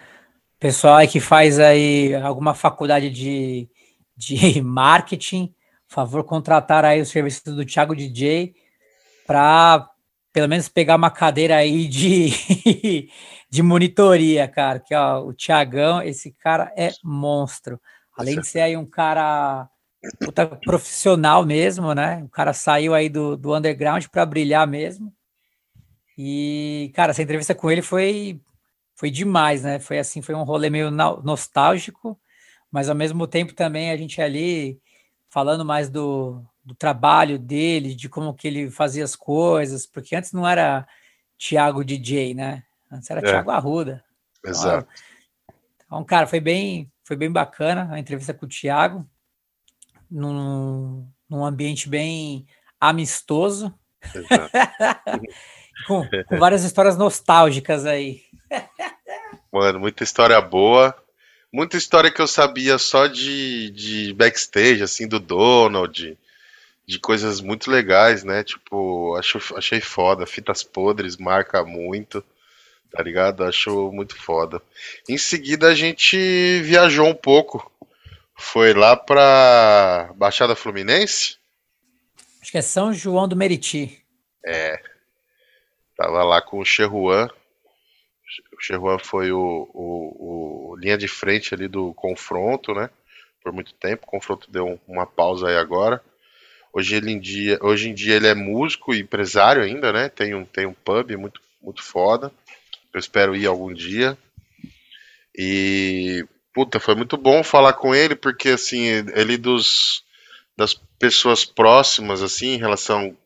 pessoal 0.60 0.98
aí 0.98 1.08
que 1.08 1.20
faz 1.20 1.60
aí 1.60 2.16
alguma 2.16 2.56
faculdade 2.56 3.12
de, 3.12 3.70
de 4.18 4.60
marketing, 4.64 5.54
favor 5.88 6.24
contratar 6.24 6.84
aí 6.84 7.00
o 7.00 7.06
serviço 7.06 7.54
do 7.54 7.66
Thiago 7.66 7.96
DJ 7.96 8.56
para 9.28 9.91
pelo 10.34 10.48
menos 10.48 10.70
pegar 10.70 10.96
uma 10.96 11.12
cadeira 11.12 11.58
aí 11.58 11.88
de, 11.88 12.30
de 13.50 13.62
monitoria, 13.62 14.48
cara. 14.48 14.80
Que 14.80 14.96
ó, 14.96 15.22
o 15.24 15.34
Tiagão, 15.34 16.02
esse 16.02 16.32
cara 16.32 16.74
é 16.78 16.92
monstro. 17.04 17.80
Além 18.18 18.40
de 18.40 18.48
ser 18.48 18.62
aí 18.62 18.78
um 18.78 18.86
cara 18.86 19.70
puta, 20.20 20.46
profissional 20.48 21.46
mesmo, 21.46 21.94
né? 21.94 22.24
O 22.24 22.30
cara 22.30 22.54
saiu 22.54 22.94
aí 22.94 23.10
do, 23.10 23.36
do 23.38 23.56
underground 23.56 24.06
para 24.08 24.26
brilhar 24.26 24.68
mesmo. 24.68 25.14
E, 26.18 26.92
cara, 26.94 27.12
essa 27.12 27.22
entrevista 27.22 27.56
com 27.56 27.72
ele 27.72 27.82
foi, 27.82 28.40
foi 28.96 29.10
demais, 29.10 29.64
né? 29.64 29.80
Foi 29.80 29.98
assim, 29.98 30.22
foi 30.22 30.36
um 30.36 30.44
rolê 30.44 30.70
meio 30.70 30.92
nostálgico, 30.92 32.20
mas 32.72 32.90
ao 32.90 32.96
mesmo 32.96 33.28
tempo 33.28 33.54
também 33.54 33.92
a 33.92 33.98
gente 33.98 34.22
ali 34.22 34.80
falando 35.30 35.66
mais 35.66 35.90
do, 35.90 36.44
do 36.64 36.76
trabalho 36.76 37.40
dele, 37.40 37.96
de 37.96 38.08
como 38.08 38.34
que 38.34 38.48
ele 38.48 38.70
fazia 38.70 39.04
as 39.04 39.16
coisas, 39.16 39.86
porque 39.86 40.16
antes 40.16 40.32
não 40.32 40.48
era 40.48 40.88
Thiago 41.38 41.84
DJ, 41.84 42.34
né? 42.34 42.64
Antes 42.92 43.10
era 43.10 43.20
é. 43.20 43.24
Thiago 43.24 43.52
Arruda. 43.52 44.04
Exato. 44.46 44.88
Então, 45.86 46.04
cara, 46.04 46.28
foi 46.28 46.40
bem, 46.40 46.92
foi 47.04 47.16
bem 47.16 47.32
bacana 47.32 47.90
a 47.92 48.00
entrevista 48.00 48.34
com 48.34 48.46
o 48.46 48.50
Thiago, 48.50 49.08
num, 50.10 51.08
num 51.30 51.44
ambiente 51.44 51.90
bem 51.90 52.46
amistoso. 52.80 53.74
com, 55.88 56.08
com 56.28 56.38
várias 56.38 56.64
histórias 56.64 56.98
nostálgicas 56.98 57.86
aí. 57.86 58.24
Mano, 59.52 59.80
muita 59.80 60.04
história 60.04 60.40
boa. 60.42 60.96
Muita 61.52 61.76
história 61.76 62.10
que 62.10 62.22
eu 62.22 62.28
sabia 62.28 62.78
só 62.78 63.08
de, 63.08 63.72
de 63.72 64.14
backstage, 64.14 64.82
assim, 64.82 65.06
do 65.06 65.20
Donald, 65.20 66.18
de 66.92 67.00
coisas 67.00 67.40
muito 67.40 67.72
legais, 67.72 68.22
né? 68.26 68.44
Tipo, 68.44 69.16
acho, 69.16 69.40
achei 69.56 69.80
foda. 69.80 70.26
Fitas 70.26 70.62
podres 70.62 71.16
marca 71.16 71.64
muito, 71.64 72.22
tá 72.92 73.02
ligado? 73.02 73.46
Acho 73.46 73.94
muito 73.94 74.14
foda. 74.18 74.62
Em 75.08 75.18
seguida 75.18 75.70
a 75.70 75.74
gente 75.74 76.18
viajou 76.62 77.08
um 77.08 77.16
pouco. 77.16 77.72
Foi 78.38 78.74
lá 78.74 78.98
pra 78.98 80.12
Baixada 80.18 80.54
Fluminense? 80.54 81.38
Acho 82.42 82.52
que 82.52 82.58
é 82.58 82.62
São 82.62 82.94
João 82.94 83.26
do 83.26 83.38
Meriti. 83.38 84.04
É. 84.46 84.82
Tava 85.96 86.26
lá 86.26 86.42
com 86.42 86.60
o 86.60 86.66
Cheruan. 86.66 87.30
O 88.54 88.60
Cheruan 88.60 89.00
foi 89.00 89.32
o, 89.32 89.70
o, 89.74 90.72
o, 90.72 90.76
linha 90.76 90.98
de 90.98 91.08
frente 91.08 91.54
ali 91.54 91.70
do 91.70 91.94
confronto, 91.94 92.74
né? 92.74 92.90
Por 93.42 93.54
muito 93.54 93.74
tempo. 93.76 94.04
O 94.06 94.10
confronto 94.10 94.52
deu 94.52 94.78
uma 94.86 95.06
pausa 95.06 95.48
aí 95.48 95.56
agora. 95.56 96.04
Hoje, 96.74 96.96
ele 96.96 97.12
em 97.12 97.20
dia, 97.20 97.60
hoje 97.62 97.90
em 97.90 97.94
dia 97.94 98.16
ele 98.16 98.28
é 98.28 98.34
músico 98.34 98.94
e 98.94 99.02
empresário 99.02 99.62
ainda, 99.62 99.92
né? 99.92 100.10
Tem 100.10 100.34
um, 100.34 100.46
tem 100.46 100.66
um 100.66 100.74
pub 100.74 101.12
muito, 101.18 101.42
muito 101.62 101.84
foda. 101.84 102.32
Eu 102.94 103.00
espero 103.00 103.36
ir 103.36 103.46
algum 103.46 103.74
dia. 103.74 104.18
E 105.36 106.26
puta, 106.54 106.80
foi 106.80 106.96
muito 106.96 107.18
bom 107.18 107.44
falar 107.44 107.74
com 107.74 107.96
ele, 107.96 108.16
porque 108.16 108.50
assim, 108.50 108.86
ele 109.14 109.38
dos 109.38 110.04
das 110.58 110.74
pessoas 111.00 111.46
próximas 111.46 112.22
assim 112.22 112.50
em 112.50 112.58
relação 112.58 113.18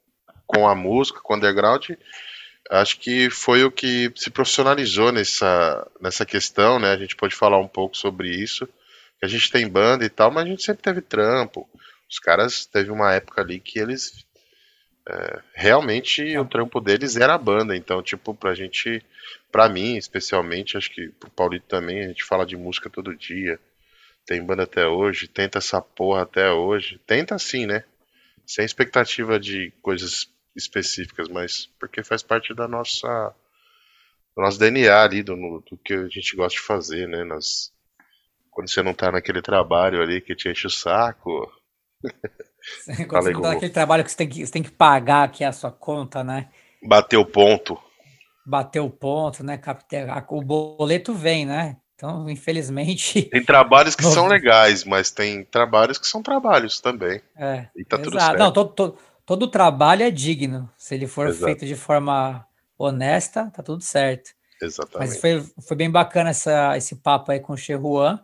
com 0.48 0.68
a 0.68 0.76
música, 0.76 1.20
com 1.22 1.34
o 1.34 1.38
underground, 1.38 1.90
acho 2.70 3.00
que 3.00 3.30
foi 3.30 3.64
o 3.64 3.72
que 3.72 4.12
se 4.16 4.30
profissionalizou 4.30 5.12
nessa, 5.12 5.88
nessa 6.00 6.26
questão, 6.26 6.80
né? 6.80 6.92
A 6.92 6.98
gente 6.98 7.16
pode 7.16 7.36
falar 7.36 7.60
um 7.60 7.68
pouco 7.68 7.98
sobre 7.98 8.30
isso. 8.30 8.68
A 9.22 9.28
gente 9.28 9.52
tem 9.52 9.68
banda 9.68 10.06
e 10.06 10.10
tal, 10.10 10.32
mas 10.32 10.46
a 10.46 10.48
gente 10.48 10.64
sempre 10.64 10.84
teve 10.84 11.02
trampo. 11.02 11.68
Os 12.10 12.20
caras 12.20 12.66
teve 12.66 12.92
uma 12.92 13.14
época 13.14 13.42
ali 13.42 13.60
que 13.60 13.80
eles 13.80 14.26
é, 15.08 15.42
realmente 15.54 16.36
o 16.38 16.46
trampo 16.46 16.82
deles 16.82 17.16
era 17.16 17.36
a 17.36 17.38
banda. 17.38 17.76
Então, 17.76 18.02
tipo, 18.02 18.34
pra 18.34 18.56
gente, 18.56 19.04
pra 19.52 19.70
mim 19.70 19.98
especialmente, 19.98 20.78
acho 20.78 20.92
que 20.92 21.10
pro 21.10 21.30
Paulito 21.30 21.68
também, 21.68 22.04
a 22.04 22.08
gente 22.08 22.24
fala 22.24 22.46
de 22.46 22.58
música 22.58 22.90
todo 22.90 23.16
dia. 23.16 23.60
Tem 24.26 24.44
banda 24.44 24.64
até 24.64 24.88
hoje, 24.88 25.28
tenta 25.28 25.60
essa 25.60 25.82
porra 25.82 26.24
até 26.24 26.52
hoje. 26.52 27.00
Tenta 27.06 27.38
sim, 27.38 27.66
né? 27.68 27.84
Sem 28.46 28.66
expectativa 28.66 29.40
de 29.40 29.72
coisas 29.82 30.30
específicas, 30.56 31.28
mas 31.28 31.68
porque 31.80 32.04
faz 32.04 32.24
parte 32.24 32.54
da 32.54 32.68
nossa 32.68 33.34
do 34.36 34.42
nosso 34.42 34.60
DNA 34.60 35.02
ali, 35.04 35.24
do, 35.24 35.36
do 35.70 35.78
que 35.78 35.94
a 35.94 36.08
gente 36.08 36.36
gosta 36.36 36.60
de 36.60 36.66
fazer, 36.66 37.08
né? 37.08 37.24
Quando 38.52 38.70
você 38.70 38.82
não 38.82 38.94
tá 38.94 39.12
naquele 39.12 39.42
trabalho 39.42 40.02
ali 40.02 40.22
que 40.22 40.36
te 40.36 40.50
enche 40.50 40.68
o 40.68 40.70
saco. 40.70 41.52
Quando 43.08 43.24
você 43.24 43.32
não 43.32 43.42
naquele 43.42 43.72
trabalho 43.72 44.04
que 44.04 44.12
você 44.12 44.18
tem 44.18 44.28
que, 44.28 44.46
você 44.46 44.52
tem 44.52 44.64
que 44.64 44.72
pagar 44.72 45.24
aqui 45.24 45.44
a 45.44 45.52
sua 45.52 45.72
conta, 45.72 46.24
né? 46.24 46.50
Bater 46.84 47.18
o 47.18 47.26
ponto. 47.26 47.80
Bater 48.46 48.80
o 48.80 48.90
ponto, 48.90 49.44
né? 49.44 49.60
O 50.30 50.42
boleto 50.42 51.14
vem, 51.14 51.46
né? 51.46 51.78
Então, 51.96 52.30
infelizmente. 52.30 53.24
Tem 53.32 53.44
trabalhos 53.44 53.96
que 53.96 54.04
são 54.04 54.28
legais, 54.28 54.84
mas 54.84 55.12
tem 55.12 55.46
trabalhos 55.46 55.98
que 55.98 56.06
são 56.06 56.22
trabalhos 56.22 56.82
também. 56.82 57.22
É. 57.38 57.68
E 57.74 57.86
tá 57.86 57.96
exato. 57.96 58.04
tudo 58.04 58.20
certo. 58.20 58.38
Não, 58.38 58.52
todo, 58.52 58.70
todo, 58.74 58.98
todo 59.26 59.48
trabalho 59.48 60.04
é 60.04 60.12
digno. 60.12 60.70
Se 60.78 60.94
ele 60.94 61.08
for 61.08 61.28
Exato. 61.28 61.46
feito 61.46 61.66
de 61.66 61.76
forma 61.76 62.46
honesta, 62.78 63.50
tá 63.56 63.64
tudo 63.64 63.82
certo. 63.82 64.32
Exatamente. 64.62 65.10
Mas 65.10 65.22
foi, 65.22 65.42
foi 65.66 65.78
bem 65.78 65.90
bacana 65.90 66.32
essa, 66.32 66.76
esse 66.78 66.98
papo 66.98 67.32
aí 67.32 67.40
com 67.40 67.54
o 67.54 67.58
Cheruan. 67.58 68.20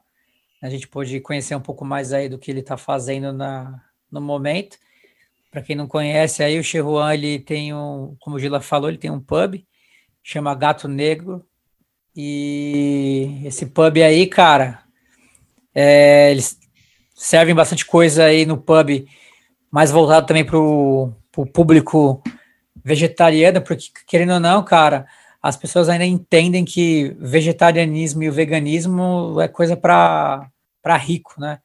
A 0.62 0.70
gente 0.70 0.88
pôde 0.88 1.20
conhecer 1.20 1.56
um 1.56 1.62
pouco 1.62 1.84
mais 1.84 2.13
aí 2.13 2.30
do 2.30 2.38
que 2.38 2.51
ele 2.51 2.60
está 2.60 2.77
fazendo 2.77 3.34
na, 3.34 3.82
no 4.12 4.22
momento. 4.22 4.77
Para 5.50 5.62
quem 5.62 5.75
não 5.75 5.88
conhece 5.88 6.44
aí, 6.44 6.60
o 6.60 6.63
Cheruan, 6.63 7.13
ele 7.13 7.39
tem 7.39 7.74
um, 7.74 8.15
como 8.20 8.36
o 8.36 8.39
Gila 8.39 8.62
falou, 8.62 8.89
ele 8.89 8.98
tem 8.98 9.10
um 9.10 9.20
pub, 9.20 9.63
chama 10.24 10.53
Gato 10.53 10.88
Negro. 10.88 11.44
E 12.15 13.41
esse 13.44 13.65
pub 13.65 13.98
aí, 13.98 14.27
cara, 14.27 14.84
é, 15.74 16.32
eles 16.32 16.60
servem 17.15 17.56
bastante 17.56 17.86
coisa 17.86 18.25
aí 18.25 18.46
no 18.46 18.58
pub 18.58 19.08
mais 19.72 19.89
voltado 19.89 20.27
também 20.27 20.44
para 20.44 20.60
o 20.60 21.13
público 21.53 22.22
vegetariano, 22.84 23.62
porque, 23.62 23.86
querendo 24.06 24.34
ou 24.34 24.39
não, 24.39 24.63
cara, 24.63 25.08
as 25.41 25.56
pessoas 25.56 25.88
ainda 25.89 26.06
entendem 26.06 26.65
que 26.65 27.15
vegetarianismo 27.20 28.24
e 28.24 28.30
o 28.30 28.34
veganismo 28.34 29.39
é 29.39 29.48
coisa 29.48 29.77
para 29.77 30.50
rico, 30.97 31.39
né? 31.39 31.61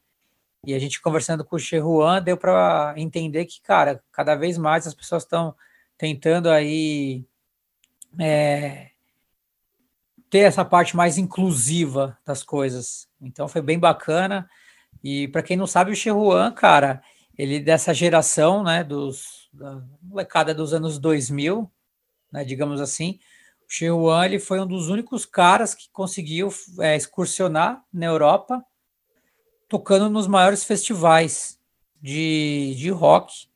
E 0.65 0.73
a 0.73 0.79
gente 0.79 1.01
conversando 1.01 1.45
com 1.45 1.55
o 1.55 1.59
Cheruan 1.59 2.21
deu 2.21 2.35
para 2.37 2.93
entender 2.97 3.45
que, 3.45 3.61
cara, 3.61 4.03
cada 4.11 4.35
vez 4.35 4.57
mais 4.57 4.85
as 4.85 4.93
pessoas 4.93 5.23
estão 5.23 5.55
tentando 5.97 6.49
aí 6.49 7.25
é, 8.19 8.89
ter 10.29 10.39
essa 10.39 10.65
parte 10.65 10.95
mais 10.95 11.17
inclusiva 11.17 12.17
das 12.25 12.43
coisas. 12.43 13.07
Então 13.21 13.47
foi 13.47 13.61
bem 13.61 13.79
bacana. 13.79 14.49
E 15.03 15.27
para 15.29 15.43
quem 15.43 15.55
não 15.55 15.67
sabe, 15.67 15.91
o 15.91 15.95
Cheruan, 15.95 16.51
cara, 16.51 17.01
ele 17.37 17.59
dessa 17.59 17.93
geração, 17.93 18.63
né, 18.63 18.83
dos, 18.83 19.47
da 19.53 19.81
molecada 20.01 20.53
dos 20.53 20.73
anos 20.73 20.97
2000, 20.97 21.71
né, 22.31 22.43
digamos 22.43 22.81
assim, 22.81 23.19
o 23.61 23.71
Xiuan, 23.71 24.25
ele 24.25 24.39
foi 24.39 24.59
um 24.59 24.65
dos 24.65 24.89
únicos 24.89 25.25
caras 25.25 25.75
que 25.75 25.89
conseguiu 25.91 26.49
é, 26.79 26.95
excursionar 26.95 27.83
na 27.93 28.05
Europa, 28.05 28.63
tocando 29.67 30.09
nos 30.09 30.27
maiores 30.27 30.63
festivais 30.63 31.59
de, 32.01 32.75
de 32.77 32.89
rock 32.89 33.47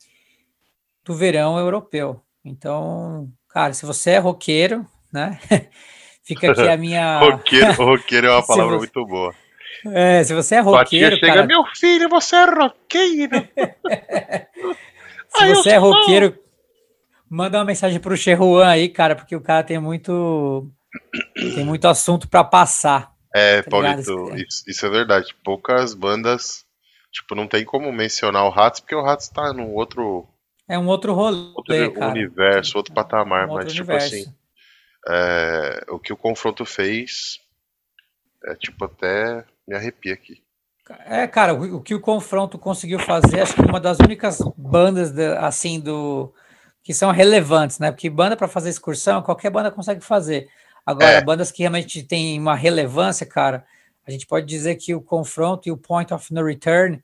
do 1.04 1.14
verão 1.14 1.58
europeu. 1.58 2.22
Então, 2.44 3.30
cara, 3.50 3.74
se 3.74 3.86
você 3.86 4.12
é 4.12 4.18
roqueiro, 4.18 4.86
né, 5.12 5.40
fica 6.24 6.52
aqui 6.52 6.68
a 6.68 6.78
minha... 6.78 7.20
roqueiro, 7.24 7.74
roqueiro 7.74 8.28
é 8.28 8.32
uma 8.32 8.46
palavra 8.48 8.74
você... 8.74 8.80
muito 8.80 9.06
boa. 9.06 9.34
É, 9.94 10.24
se 10.24 10.34
você 10.34 10.56
é 10.56 10.60
roqueiro. 10.60 11.16
chega, 11.16 11.28
cara... 11.28 11.48
meu 11.48 11.64
filho, 11.76 12.08
você 12.10 12.36
é 12.36 12.46
roqueiro. 12.46 13.48
se 15.36 15.48
você 15.56 15.70
é 15.72 15.78
roqueiro, 15.78 16.38
manda 17.28 17.58
uma 17.58 17.66
mensagem 17.66 18.00
pro 18.00 18.18
Cheruan 18.18 18.68
aí, 18.68 18.90
cara, 18.90 19.16
porque 19.16 19.36
o 19.36 19.42
cara 19.42 19.64
tem 19.64 19.80
muito. 19.80 20.70
Tem 21.34 21.64
muito 21.64 21.88
assunto 21.88 22.28
para 22.28 22.44
passar. 22.44 23.11
É, 23.34 23.62
tá 23.62 23.70
Paulito, 23.70 24.36
isso, 24.36 24.64
isso, 24.68 24.86
é 24.86 24.90
verdade. 24.90 25.36
Poucas 25.44 25.94
bandas. 25.94 26.66
Tipo, 27.12 27.36
não 27.36 27.48
tem 27.48 27.66
como 27.66 27.92
mencionar 27.92 28.46
o 28.46 28.50
Ratos, 28.50 28.80
porque 28.80 28.96
o 28.96 29.04
Ratos 29.04 29.30
tá 29.30 29.54
num 29.54 29.74
outro. 29.74 30.28
É 30.68 30.78
um 30.78 30.88
outro 30.88 31.14
rolê. 31.14 31.52
Outro 31.56 31.94
cara. 31.94 32.12
universo, 32.12 32.78
outro 32.78 32.94
patamar, 32.94 33.48
um 33.48 33.52
outro 33.52 33.66
mas, 33.66 33.74
tipo 33.74 33.92
universo. 33.92 34.16
tipo 34.16 34.30
assim. 34.30 34.36
É, 35.08 35.86
o 35.90 36.00
que 36.00 36.14
o 36.14 36.18
confronto 36.18 36.64
fez 36.64 37.40
é 38.46 38.56
tipo 38.56 38.86
até 38.86 39.44
me 39.68 39.76
arrepia 39.76 40.14
aqui. 40.14 40.42
É, 41.06 41.28
cara, 41.28 41.54
o, 41.54 41.78
o, 41.78 41.82
que 41.82 41.96
o 41.96 42.00
confronto 42.00 42.58
conseguiu 42.58 43.00
fazer, 43.00 43.42
acho 43.42 43.56
que 43.56 43.62
uma 43.62 43.80
das 43.80 44.00
únicas 44.00 44.40
bandas 44.58 45.12
de, 45.12 45.26
assim 45.38 45.80
do 45.80 46.34
que 46.84 46.94
são 46.94 47.12
relevantes, 47.12 47.80
né? 47.80 47.92
Porque 47.92 48.10
banda 48.10 48.36
para 48.36 48.48
fazer 48.48 48.70
excursão, 48.70 49.22
qualquer 49.22 49.52
banda 49.52 49.72
consegue 49.72 50.02
fazer. 50.02 50.50
Agora, 50.86 51.12
é. 51.12 51.22
bandas 51.22 51.52
que 51.52 51.64
realmente 51.64 52.04
têm 52.04 52.40
uma 52.40 52.56
relevância, 52.56 53.26
cara, 53.26 53.66
a 54.06 54.12
gente 54.12 54.26
pode 54.26 54.46
dizer 54.46 54.76
que 54.76 54.96
o 54.96 55.02
confronto 55.02 55.68
e 55.68 55.72
o 55.72 55.78
Point 55.78 56.14
of 56.14 56.34
No 56.34 56.44
Return, 56.44 57.02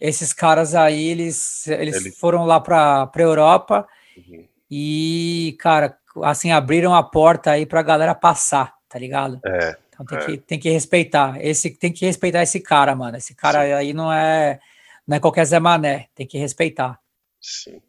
esses 0.00 0.32
caras 0.32 0.74
aí, 0.74 1.08
eles, 1.08 1.66
eles 1.66 1.96
Ele... 1.96 2.10
foram 2.12 2.44
lá 2.44 2.60
para 2.60 3.10
a 3.14 3.20
Europa 3.20 3.86
uhum. 4.16 4.46
e, 4.70 5.56
cara, 5.58 5.96
assim, 6.22 6.52
abriram 6.52 6.94
a 6.94 7.02
porta 7.02 7.50
aí 7.52 7.66
para 7.66 7.80
a 7.80 7.84
galera 7.84 8.14
passar, 8.14 8.74
tá 8.88 8.98
ligado? 8.98 9.40
É. 9.44 9.76
Então 9.92 10.06
tem, 10.06 10.18
é. 10.18 10.24
que, 10.24 10.38
tem 10.38 10.58
que 10.58 10.70
respeitar. 10.70 11.36
Esse, 11.44 11.70
tem 11.70 11.92
que 11.92 12.06
respeitar 12.06 12.42
esse 12.42 12.60
cara, 12.60 12.94
mano. 12.94 13.16
Esse 13.16 13.34
cara 13.34 13.64
Sim. 13.64 13.72
aí 13.72 13.92
não 13.92 14.10
é, 14.10 14.58
não 15.06 15.16
é 15.16 15.20
qualquer 15.20 15.44
Zé 15.44 15.60
Mané. 15.60 16.08
Tem 16.14 16.26
que 16.26 16.38
respeitar. 16.38 16.98
Sim. 17.40 17.82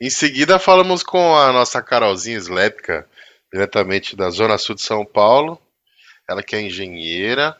Em 0.00 0.10
seguida, 0.10 0.58
falamos 0.58 1.02
com 1.02 1.36
a 1.36 1.52
nossa 1.52 1.82
Carolzinha 1.82 2.38
Slepka, 2.38 3.06
diretamente 3.54 4.16
da 4.16 4.30
Zona 4.30 4.58
Sul 4.58 4.74
de 4.74 4.82
São 4.82 5.06
Paulo. 5.06 5.60
Ela 6.28 6.42
que 6.42 6.56
é 6.56 6.60
engenheira 6.60 7.56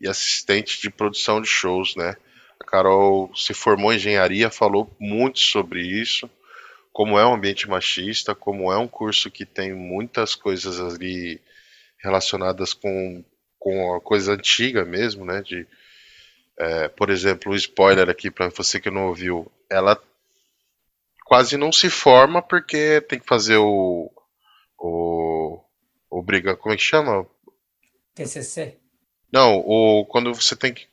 e 0.00 0.06
assistente 0.06 0.80
de 0.80 0.88
produção 0.88 1.40
de 1.40 1.48
shows, 1.48 1.96
né? 1.96 2.16
A 2.60 2.64
Carol 2.64 3.32
se 3.34 3.52
formou 3.52 3.92
em 3.92 3.96
engenharia, 3.96 4.50
falou 4.50 4.88
muito 5.00 5.40
sobre 5.40 5.82
isso, 5.82 6.30
como 6.92 7.18
é 7.18 7.26
um 7.26 7.34
ambiente 7.34 7.68
machista, 7.68 8.36
como 8.36 8.72
é 8.72 8.78
um 8.78 8.86
curso 8.86 9.28
que 9.28 9.44
tem 9.44 9.74
muitas 9.74 10.36
coisas 10.36 10.78
ali 10.78 11.40
relacionadas 11.98 12.72
com, 12.72 13.24
com 13.58 13.96
a 13.96 14.00
coisa 14.00 14.32
antiga 14.32 14.84
mesmo, 14.84 15.24
né? 15.24 15.42
De, 15.42 15.66
é, 16.56 16.86
por 16.86 17.10
exemplo, 17.10 17.50
o 17.50 17.56
spoiler 17.56 18.08
aqui 18.08 18.30
para 18.30 18.48
você 18.48 18.78
que 18.78 18.90
não 18.92 19.08
ouviu, 19.08 19.50
ela 19.68 20.00
quase 21.24 21.56
não 21.56 21.72
se 21.72 21.90
forma 21.90 22.40
porque 22.40 23.00
tem 23.00 23.18
que 23.18 23.26
fazer 23.26 23.56
o, 23.56 24.08
o 24.78 25.15
briga, 26.26 26.56
como 26.56 26.74
é 26.74 26.76
que 26.76 26.82
chama? 26.82 27.24
TCC. 28.14 28.78
Não, 29.32 29.56
o 29.58 30.04
quando 30.06 30.34
você 30.34 30.56
tem 30.56 30.74
que 30.74 30.88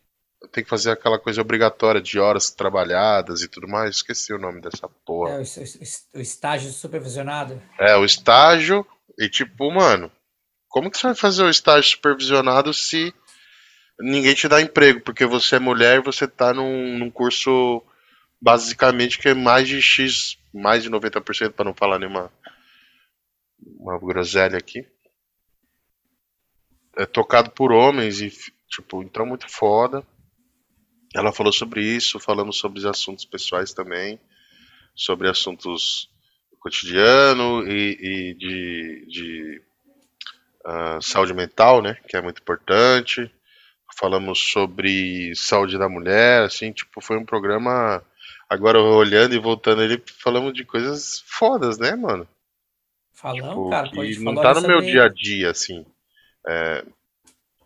tem 0.52 0.64
que 0.64 0.70
fazer 0.70 0.92
aquela 0.92 1.18
coisa 1.18 1.42
obrigatória 1.42 2.02
de 2.02 2.20
horas 2.20 2.52
trabalhadas 2.52 3.42
e 3.42 3.48
tudo 3.48 3.68
mais. 3.68 3.96
Esqueci 3.96 4.34
o 4.34 4.38
nome 4.38 4.62
dessa 4.62 4.88
porra. 5.06 5.32
É, 5.32 5.38
o, 5.40 6.20
o, 6.20 6.22
estágio 6.22 6.70
supervisionado. 6.72 7.62
É, 7.80 7.96
o 7.96 8.06
estágio. 8.06 8.86
E 9.18 9.30
tipo, 9.30 9.72
mano, 9.72 10.12
como 10.68 10.92
que 10.92 10.98
você 10.98 11.08
vai 11.08 11.16
fazer 11.16 11.44
o 11.44 11.50
estágio 11.50 11.90
supervisionado 11.92 12.74
se 12.74 13.14
ninguém 14.00 14.36
te 14.36 14.48
dá 14.48 14.62
emprego? 14.62 15.02
Porque 15.02 15.26
você 15.26 15.56
é 15.56 15.60
mulher 15.60 16.00
e 16.00 16.04
você 16.04 16.28
tá 16.28 16.54
num, 16.54 17.00
num 17.00 17.10
curso 17.10 17.82
basicamente 18.42 19.18
que 19.18 19.30
é 19.30 19.34
mais 19.34 19.68
de 19.68 19.82
X, 19.82 20.38
mais 20.54 20.84
de 20.84 20.90
90%, 20.90 21.54
para 21.54 21.66
não 21.66 21.74
falar 21.74 21.98
nenhuma 21.98 22.30
uma 23.80 23.98
groselha 23.98 24.58
aqui. 24.58 24.86
É 26.96 27.06
tocado 27.06 27.50
por 27.52 27.72
homens 27.72 28.22
e, 28.22 28.32
tipo, 28.70 29.02
então 29.02 29.26
muito 29.26 29.50
foda. 29.50 30.06
Ela 31.16 31.32
falou 31.32 31.54
sobre 31.54 31.82
isso, 31.82 32.20
falamos 32.20 32.58
sobre 32.58 32.88
assuntos 32.88 33.24
pessoais 33.24 33.74
também, 33.74 34.20
sobre 34.96 35.30
assuntos 35.30 36.10
do 36.52 36.58
cotidiano 36.58 37.68
e, 37.68 37.98
e 38.02 38.34
de, 38.34 39.06
de 39.08 39.62
uh, 40.66 41.02
saúde 41.02 41.34
mental, 41.34 41.82
né, 41.82 41.96
que 42.08 42.18
é 42.18 42.22
muito 42.22 42.42
importante. 42.42 43.32
Falamos 44.00 44.40
sobre 44.40 45.36
saúde 45.36 45.78
da 45.78 45.88
mulher, 45.88 46.44
assim, 46.44 46.72
tipo, 46.72 47.00
foi 47.00 47.18
um 47.18 47.26
programa. 47.26 48.04
Agora 48.50 48.82
olhando 48.82 49.36
e 49.36 49.40
voltando 49.40 49.84
ele, 49.84 50.02
falamos 50.20 50.54
de 50.54 50.66
coisas 50.66 51.24
fodas, 51.28 51.78
né, 51.78 51.96
mano? 51.96 52.28
Falamos, 53.14 53.50
tipo, 53.50 53.70
cara, 53.70 53.90
que 53.90 54.20
não 54.20 54.36
tá 54.36 54.56
no 54.56 54.68
meu 54.68 54.82
dia 54.82 55.04
a 55.04 55.10
dia, 55.10 55.52
assim, 55.52 55.86
é, 56.48 56.86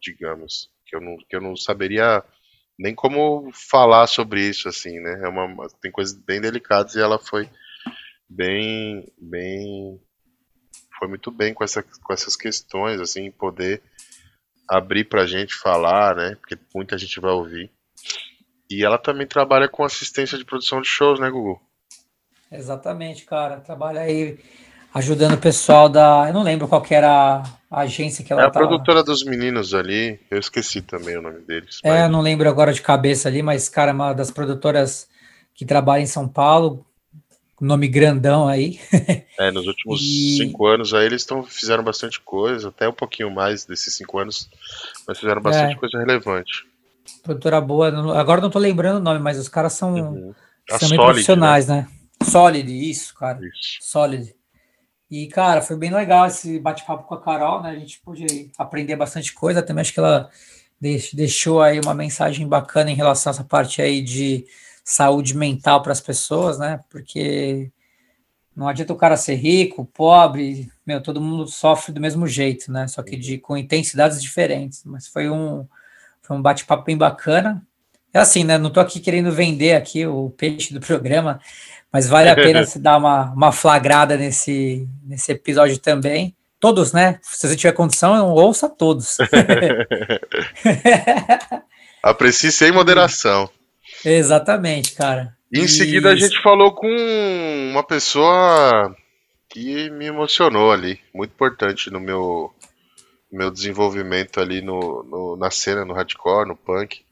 digamos, 0.02 0.70
que 0.86 0.96
eu 0.96 1.02
não, 1.02 1.18
que 1.18 1.36
eu 1.36 1.42
não 1.42 1.56
saberia 1.56 2.24
nem 2.78 2.94
como 2.94 3.52
falar 3.54 4.08
sobre 4.08 4.42
isso, 4.42 4.70
assim, 4.70 5.00
né? 5.00 5.22
É 5.24 5.28
uma, 5.28 5.68
tem 5.82 5.92
coisas 5.92 6.16
bem 6.16 6.40
delicadas 6.40 6.96
e 6.96 7.02
ela 7.02 7.18
foi 7.18 7.50
bem, 8.30 9.12
bem, 9.20 10.00
foi 10.98 11.08
muito 11.08 11.32
bem 11.32 11.54
com, 11.54 11.64
essa, 11.64 11.82
com 11.82 12.14
essas 12.14 12.36
questões, 12.36 13.02
assim, 13.02 13.32
poder 13.32 13.82
abrir 14.70 15.06
pra 15.06 15.26
gente 15.26 15.56
falar, 15.56 16.16
né? 16.16 16.36
Porque 16.36 16.58
muita 16.76 16.98
gente 16.98 17.20
vai 17.20 17.32
ouvir. 17.32 17.72
E 18.70 18.84
ela 18.84 18.98
também 18.98 19.26
trabalha 19.26 19.68
com 19.68 19.84
assistência 19.84 20.38
de 20.38 20.46
produção 20.46 20.82
de 20.82 20.88
shows, 20.88 21.20
né, 21.20 21.30
Gugu? 21.30 21.60
Exatamente, 22.52 23.26
cara. 23.26 23.60
Trabalha 23.60 24.02
aí 24.02 24.38
ajudando 24.98 25.34
o 25.34 25.38
pessoal 25.38 25.88
da. 25.88 26.26
Eu 26.28 26.34
não 26.34 26.44
lembro 26.44 26.68
qual 26.68 26.84
era 26.90 27.44
a 27.70 27.80
agência 27.82 28.24
que 28.24 28.34
ela 28.34 28.44
É 28.44 28.46
a 28.46 28.50
tava... 28.50 28.68
produtora 28.68 29.04
dos 29.04 29.24
meninos 29.24 29.74
ali, 29.74 30.20
eu 30.30 30.40
esqueci 30.40 30.82
também 30.82 31.18
o 31.18 31.22
nome 31.22 31.40
deles. 31.42 31.80
É, 31.84 32.02
mas... 32.02 32.12
não 32.12 32.22
lembro 32.22 32.50
agora 32.50 32.74
de 32.74 32.82
cabeça 32.82 33.28
ali, 33.28 33.42
mas, 33.42 33.70
cara, 33.70 33.92
é 33.92 33.94
uma 33.94 34.14
das 34.14 34.32
produtoras 34.32 35.08
que 35.54 35.66
trabalha 35.66 36.02
em 36.02 36.08
São 36.08 36.28
Paulo, 36.28 36.86
nome 37.60 37.88
grandão 37.88 38.48
aí. 38.48 38.80
É, 39.40 39.52
nos 39.52 39.68
últimos 39.68 40.02
e... 40.04 40.38
cinco 40.38 40.66
anos 40.66 40.94
aí 40.94 41.06
eles 41.06 41.26
tão, 41.26 41.44
fizeram 41.44 41.84
bastante 41.84 42.20
coisa, 42.20 42.70
até 42.70 42.88
um 42.90 42.94
pouquinho 42.94 43.30
mais 43.30 43.66
desses 43.66 43.96
cinco 43.96 44.18
anos, 44.20 44.50
mas 45.08 45.20
fizeram 45.20 45.42
bastante 45.42 45.74
é. 45.74 45.78
coisa 45.78 45.98
relevante. 46.00 46.66
Produtora 47.24 47.62
boa, 47.62 48.20
agora 48.20 48.42
não 48.42 48.50
tô 48.50 48.60
lembrando 48.60 48.98
o 48.98 49.04
nome, 49.04 49.20
mas 49.20 49.38
os 49.38 49.48
caras 49.48 49.74
são, 49.74 49.94
uhum. 49.94 50.34
são 50.70 50.80
Solid, 50.80 50.96
profissionais, 50.98 51.68
né? 51.68 51.88
né? 52.22 52.28
Solid, 52.28 52.90
isso, 52.90 53.14
cara. 53.16 53.40
Isso. 53.40 53.78
Solid. 53.82 54.37
E, 55.10 55.28
cara, 55.28 55.62
foi 55.62 55.78
bem 55.78 55.94
legal 55.94 56.26
esse 56.28 56.60
bate-papo 56.60 57.04
com 57.04 57.16
a 57.16 57.22
Carol, 57.22 57.62
né? 57.62 57.72
A 57.72 57.80
gente 57.80 58.00
pôde 58.02 58.52
aprender 58.58 58.96
bastante 58.96 59.34
coisa. 59.34 59.64
Também 59.64 59.82
acho 59.82 59.94
que 59.94 60.00
ela 60.00 60.30
deixou 61.14 61.62
aí 61.62 61.80
uma 61.80 61.94
mensagem 61.94 62.48
bacana 62.48 62.92
em 62.92 62.96
relação 62.96 63.32
a 63.32 63.34
essa 63.34 63.44
parte 63.44 63.82
aí 63.82 64.02
de 64.02 64.46
saúde 64.84 65.36
mental 65.36 65.82
para 65.82 65.92
as 65.92 66.02
pessoas, 66.02 66.60
né? 66.60 66.82
Porque 66.90 67.72
não 68.56 68.68
adianta 68.68 68.94
o 68.94 68.98
cara 68.98 69.18
ser 69.18 69.36
rico, 69.36 69.86
pobre, 69.86 70.72
meu, 70.86 71.02
todo 71.02 71.22
mundo 71.22 71.48
sofre 71.48 71.94
do 71.94 72.02
mesmo 72.02 72.26
jeito, 72.26 72.72
né? 72.72 72.88
Só 72.88 73.04
que 73.04 73.16
de, 73.16 73.38
com 73.38 73.58
intensidades 73.58 74.22
diferentes. 74.22 74.84
Mas 74.86 75.08
foi 75.08 75.30
um, 75.30 75.68
foi 76.22 76.36
um 76.38 76.42
bate-papo 76.42 76.84
bem 76.84 76.98
bacana. 76.98 77.67
É 78.18 78.22
assim, 78.22 78.44
né? 78.44 78.58
Não 78.58 78.72
tô 78.72 78.80
aqui 78.80 79.00
querendo 79.00 79.32
vender 79.32 79.76
aqui 79.76 80.08
o 80.08 80.32
peixe 80.32 80.74
do 80.74 80.80
programa, 80.80 81.40
mas 81.94 82.10
vale 82.10 82.30
a 82.30 82.36
pena 82.36 82.62
se 82.66 82.80
dar 82.80 82.98
uma, 82.98 83.32
uma 83.32 83.52
flagrada 83.52 84.18
nesse, 84.18 84.88
nesse 85.06 85.32
episódio 85.32 85.78
também. 85.78 86.36
Todos, 86.60 86.94
né? 86.94 87.20
Se 87.22 87.48
você 87.48 87.56
tiver 87.56 87.74
condição, 87.74 88.32
ouça 88.32 88.68
todos. 88.68 89.20
Aprecie 92.02 92.52
sem 92.52 92.72
moderação. 92.72 93.48
Exatamente, 94.04 94.94
cara. 94.94 95.38
E 95.54 95.60
em 95.60 95.66
e... 95.66 95.70
seguida 95.70 96.10
a 96.10 96.16
gente 96.16 96.42
falou 96.42 96.74
com 96.74 96.90
uma 97.70 97.84
pessoa 97.84 98.96
que 99.48 99.92
me 99.92 100.08
emocionou 100.08 100.72
ali, 100.72 101.00
muito 101.14 101.34
importante 101.34 101.92
no 101.92 102.00
meu, 102.00 102.52
meu 103.32 103.52
desenvolvimento 103.52 104.40
ali 104.40 104.64
no, 104.64 105.04
no 105.04 105.38
na 105.38 105.52
cena, 105.52 105.86
no 105.86 105.94
hardcore, 105.94 106.48
no 106.48 106.56
punk. 106.56 107.06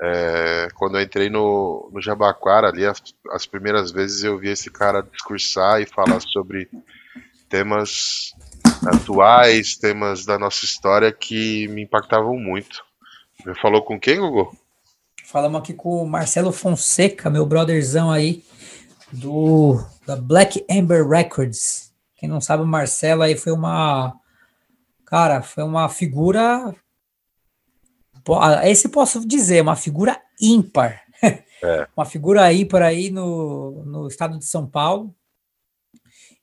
É, 0.00 0.68
quando 0.74 0.96
eu 0.96 1.02
entrei 1.02 1.28
no, 1.28 1.90
no 1.92 2.00
Jabaquara 2.00 2.68
ali, 2.68 2.86
as, 2.86 3.02
as, 3.32 3.46
primeiras 3.46 3.90
vezes 3.90 4.22
eu 4.22 4.38
vi 4.38 4.48
esse 4.50 4.70
cara 4.70 5.02
discursar 5.02 5.80
e 5.80 5.86
falar 5.86 6.20
sobre 6.20 6.68
temas 7.48 8.32
atuais, 8.86 9.76
temas 9.76 10.24
da 10.24 10.38
nossa 10.38 10.64
história 10.64 11.10
que 11.10 11.66
me 11.68 11.82
impactavam 11.82 12.36
muito. 12.38 12.84
Você 13.42 13.54
falou 13.60 13.82
com 13.82 13.98
quem, 13.98 14.20
Gugu? 14.20 14.56
Falamos 15.24 15.60
aqui 15.60 15.74
com 15.74 16.02
o 16.02 16.08
Marcelo 16.08 16.52
Fonseca, 16.52 17.28
meu 17.28 17.44
brotherzão 17.44 18.10
aí, 18.10 18.44
do 19.12 19.84
da 20.06 20.16
Black 20.16 20.64
Amber 20.70 21.06
Records. 21.06 21.92
Quem 22.16 22.28
não 22.28 22.40
sabe, 22.40 22.62
o 22.62 22.66
Marcelo 22.66 23.22
aí 23.22 23.36
foi 23.36 23.52
uma. 23.52 24.14
Cara, 25.04 25.42
foi 25.42 25.64
uma 25.64 25.88
figura 25.88 26.74
esse 28.64 28.88
posso 28.88 29.26
dizer, 29.26 29.62
uma 29.62 29.76
figura 29.76 30.20
ímpar. 30.40 31.02
É. 31.60 31.88
uma 31.96 32.06
figura 32.06 32.52
ímpar 32.52 32.82
aí 32.82 33.10
no, 33.10 33.82
no 33.84 34.06
estado 34.06 34.38
de 34.38 34.44
São 34.44 34.64
Paulo. 34.64 35.12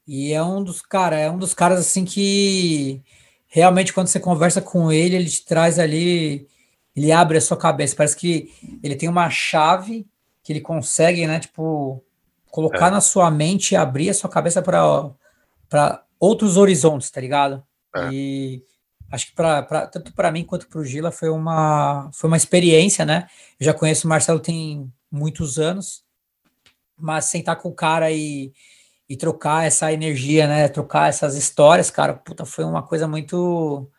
E 0.06 0.34
é 0.34 0.43
um 0.43 0.62
dos 0.62 0.82
cara, 0.82 1.17
é 1.17 1.32
um 1.32 1.38
dos 1.38 1.54
caras 1.54 1.80
assim 1.80 2.04
que 2.04 3.02
realmente 3.48 3.93
quando 3.93 4.08
você 4.08 4.19
conversa 4.19 4.62
com 4.62 4.91
ele, 4.91 5.15
ele 5.15 5.30
te 5.30 5.45
traz 5.45 5.80
ali, 5.80 6.50
ele 6.93 7.13
abre 7.13 7.38
a 7.38 7.41
sua 7.41 7.56
cabeça. 7.56 7.95
Parece 7.95 8.17
que 8.17 8.52
ele 8.84 8.98
tem 8.98 9.08
uma 9.08 9.30
chave 9.30 10.06
que 10.43 10.52
ele 10.52 10.60
consegue, 10.60 11.26
né, 11.26 11.39
tipo, 11.39 12.04
colocar 12.52 12.88
é. 12.88 12.91
na 12.91 13.02
sua 13.02 13.32
mente 13.32 13.71
e 13.71 13.76
abrir 13.76 14.10
a 14.10 14.13
sua 14.13 14.30
cabeça 14.30 14.62
para 14.62 16.04
outros 16.19 16.58
horizontes, 16.58 17.10
tá 17.10 17.19
ligado? 17.19 17.63
É. 17.95 18.10
E 18.12 18.63
acho 19.12 19.28
que 19.28 19.34
pra, 19.34 19.62
pra 19.63 19.88
tanto 19.88 20.13
para 20.13 20.32
mim 20.32 20.44
quanto 20.44 20.68
para 20.68 20.80
o 20.80 20.86
Gila 20.86 21.12
foi 21.12 21.30
uma, 21.30 22.10
foi 22.13 22.28
uma 22.28 22.38
experiência, 22.38 23.06
né? 23.06 23.28
Eu 23.60 23.65
já 23.65 23.74
conheço 23.74 24.08
o 24.08 24.10
Marcelo 24.10 24.39
tem 24.39 24.91
muitos 25.12 25.58
anos, 25.60 26.04
mas 26.98 27.26
sentar 27.26 27.58
com 27.58 27.70
o 27.70 27.76
cara 27.76 28.12
e, 28.12 28.54
e 29.08 29.15
trocar 29.15 29.65
essa 29.65 29.91
energia, 29.94 30.48
né? 30.48 30.68
Trocar 30.68 31.10
essas 31.10 31.36
histórias, 31.36 31.89
cara, 31.91 32.13
puta, 32.13 32.46
foi 32.46 32.65
uma 32.65 32.84
coisa 32.84 33.08
muito, 33.08 33.89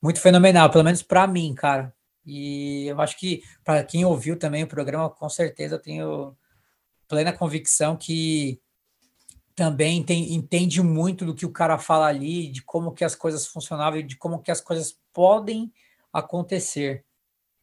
muito 0.00 0.20
fenomenal, 0.20 0.70
pelo 0.70 0.84
menos 0.84 1.02
para 1.02 1.26
mim, 1.26 1.54
cara. 1.54 1.94
E 2.24 2.86
eu 2.86 3.00
acho 3.00 3.18
que 3.18 3.42
para 3.64 3.82
quem 3.84 4.04
ouviu 4.04 4.38
também 4.38 4.62
o 4.62 4.68
programa, 4.68 5.10
com 5.10 5.28
certeza 5.28 5.74
eu 5.76 5.80
tenho 5.80 6.36
plena 7.08 7.32
convicção 7.32 7.96
que 7.96 8.60
também 9.54 10.02
tem, 10.02 10.34
entende 10.34 10.82
muito 10.82 11.24
do 11.24 11.34
que 11.34 11.46
o 11.46 11.52
cara 11.52 11.78
fala 11.78 12.06
ali, 12.06 12.48
de 12.48 12.62
como 12.62 12.92
que 12.92 13.04
as 13.04 13.14
coisas 13.14 13.46
funcionavam 13.46 13.98
e 14.00 14.02
de 14.02 14.16
como 14.16 14.42
que 14.42 14.50
as 14.50 14.60
coisas 14.60 14.96
podem 15.12 15.72
acontecer. 16.12 17.04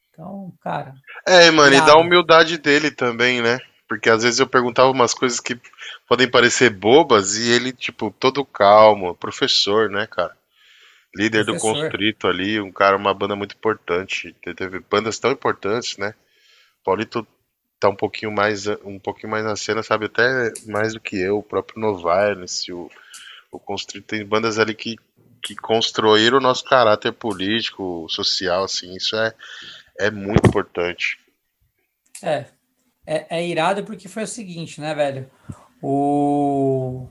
Então, 0.09 0.53
cara. 0.61 0.93
É, 1.27 1.49
mano, 1.51 1.75
e 1.75 1.81
da 1.81 1.97
humildade 1.97 2.57
dele 2.57 2.91
também, 2.91 3.41
né? 3.41 3.57
Porque 3.87 4.09
às 4.09 4.23
vezes 4.23 4.39
eu 4.39 4.47
perguntava 4.47 4.91
umas 4.91 5.13
coisas 5.13 5.39
que 5.39 5.59
podem 6.07 6.29
parecer 6.29 6.69
bobas 6.69 7.35
e 7.37 7.49
ele, 7.51 7.71
tipo, 7.71 8.11
todo 8.11 8.45
calmo, 8.45 9.15
professor, 9.15 9.89
né, 9.89 10.05
cara? 10.05 10.37
Líder 11.15 11.45
professor. 11.45 11.73
do 11.73 11.79
Constrito 11.81 12.27
ali, 12.27 12.59
um 12.61 12.71
cara, 12.71 12.97
uma 12.97 13.13
banda 13.13 13.35
muito 13.35 13.55
importante. 13.55 14.35
Teve 14.55 14.79
bandas 14.79 15.17
tão 15.17 15.31
importantes, 15.31 15.97
né? 15.97 16.13
Paulito 16.83 17.25
tá 17.79 17.89
um 17.89 17.95
pouquinho 17.95 18.31
mais 18.31 18.67
um 18.67 18.99
pouquinho 18.99 19.31
mais 19.31 19.45
na 19.45 19.55
cena, 19.55 19.81
sabe 19.81 20.05
até 20.05 20.51
mais 20.67 20.93
do 20.93 20.99
que 20.99 21.17
eu, 21.17 21.39
o 21.39 21.43
próprio 21.43 21.79
Noviolence, 21.79 22.71
o, 22.71 22.89
o 23.51 23.59
Constrito, 23.59 24.07
tem 24.07 24.25
bandas 24.25 24.59
ali 24.59 24.75
que, 24.75 24.97
que 25.41 25.55
construíram 25.55 26.37
o 26.37 26.41
nosso 26.41 26.63
caráter 26.65 27.13
político, 27.13 28.07
social, 28.09 28.65
assim, 28.65 28.93
isso 28.95 29.15
é, 29.15 29.33
é 29.97 30.11
muito 30.11 30.47
importante. 30.47 31.17
É, 32.21 32.45
é, 33.05 33.25
é 33.29 33.47
irado 33.47 33.83
porque 33.83 34.09
foi 34.09 34.23
o 34.23 34.27
seguinte, 34.27 34.81
né, 34.81 34.93
velho? 34.93 35.29
O, 35.81 37.07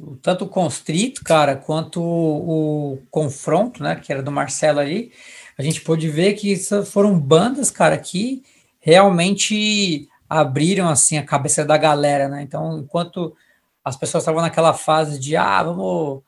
o 0.00 0.16
tanto 0.16 0.44
o 0.44 0.48
Constrito, 0.48 1.22
cara, 1.22 1.54
quanto 1.54 2.02
o, 2.02 2.94
o 2.94 3.02
Confronto, 3.10 3.80
né, 3.80 3.94
que 3.94 4.12
era 4.12 4.22
do 4.22 4.32
Marcelo 4.32 4.80
ali, 4.80 5.12
a 5.56 5.62
gente 5.62 5.80
pôde 5.82 6.08
ver 6.08 6.34
que 6.34 6.56
foram 6.84 7.16
bandas, 7.16 7.70
cara, 7.70 7.96
que 7.96 8.42
realmente 8.84 10.06
abriram 10.28 10.90
assim 10.90 11.16
a 11.16 11.24
cabeça 11.24 11.64
da 11.64 11.78
galera, 11.78 12.28
né? 12.28 12.42
Então, 12.42 12.80
enquanto 12.80 13.34
as 13.82 13.96
pessoas 13.96 14.22
estavam 14.22 14.42
naquela 14.42 14.74
fase 14.74 15.18
de 15.18 15.34
ah, 15.36 15.62
vamos, 15.62 16.22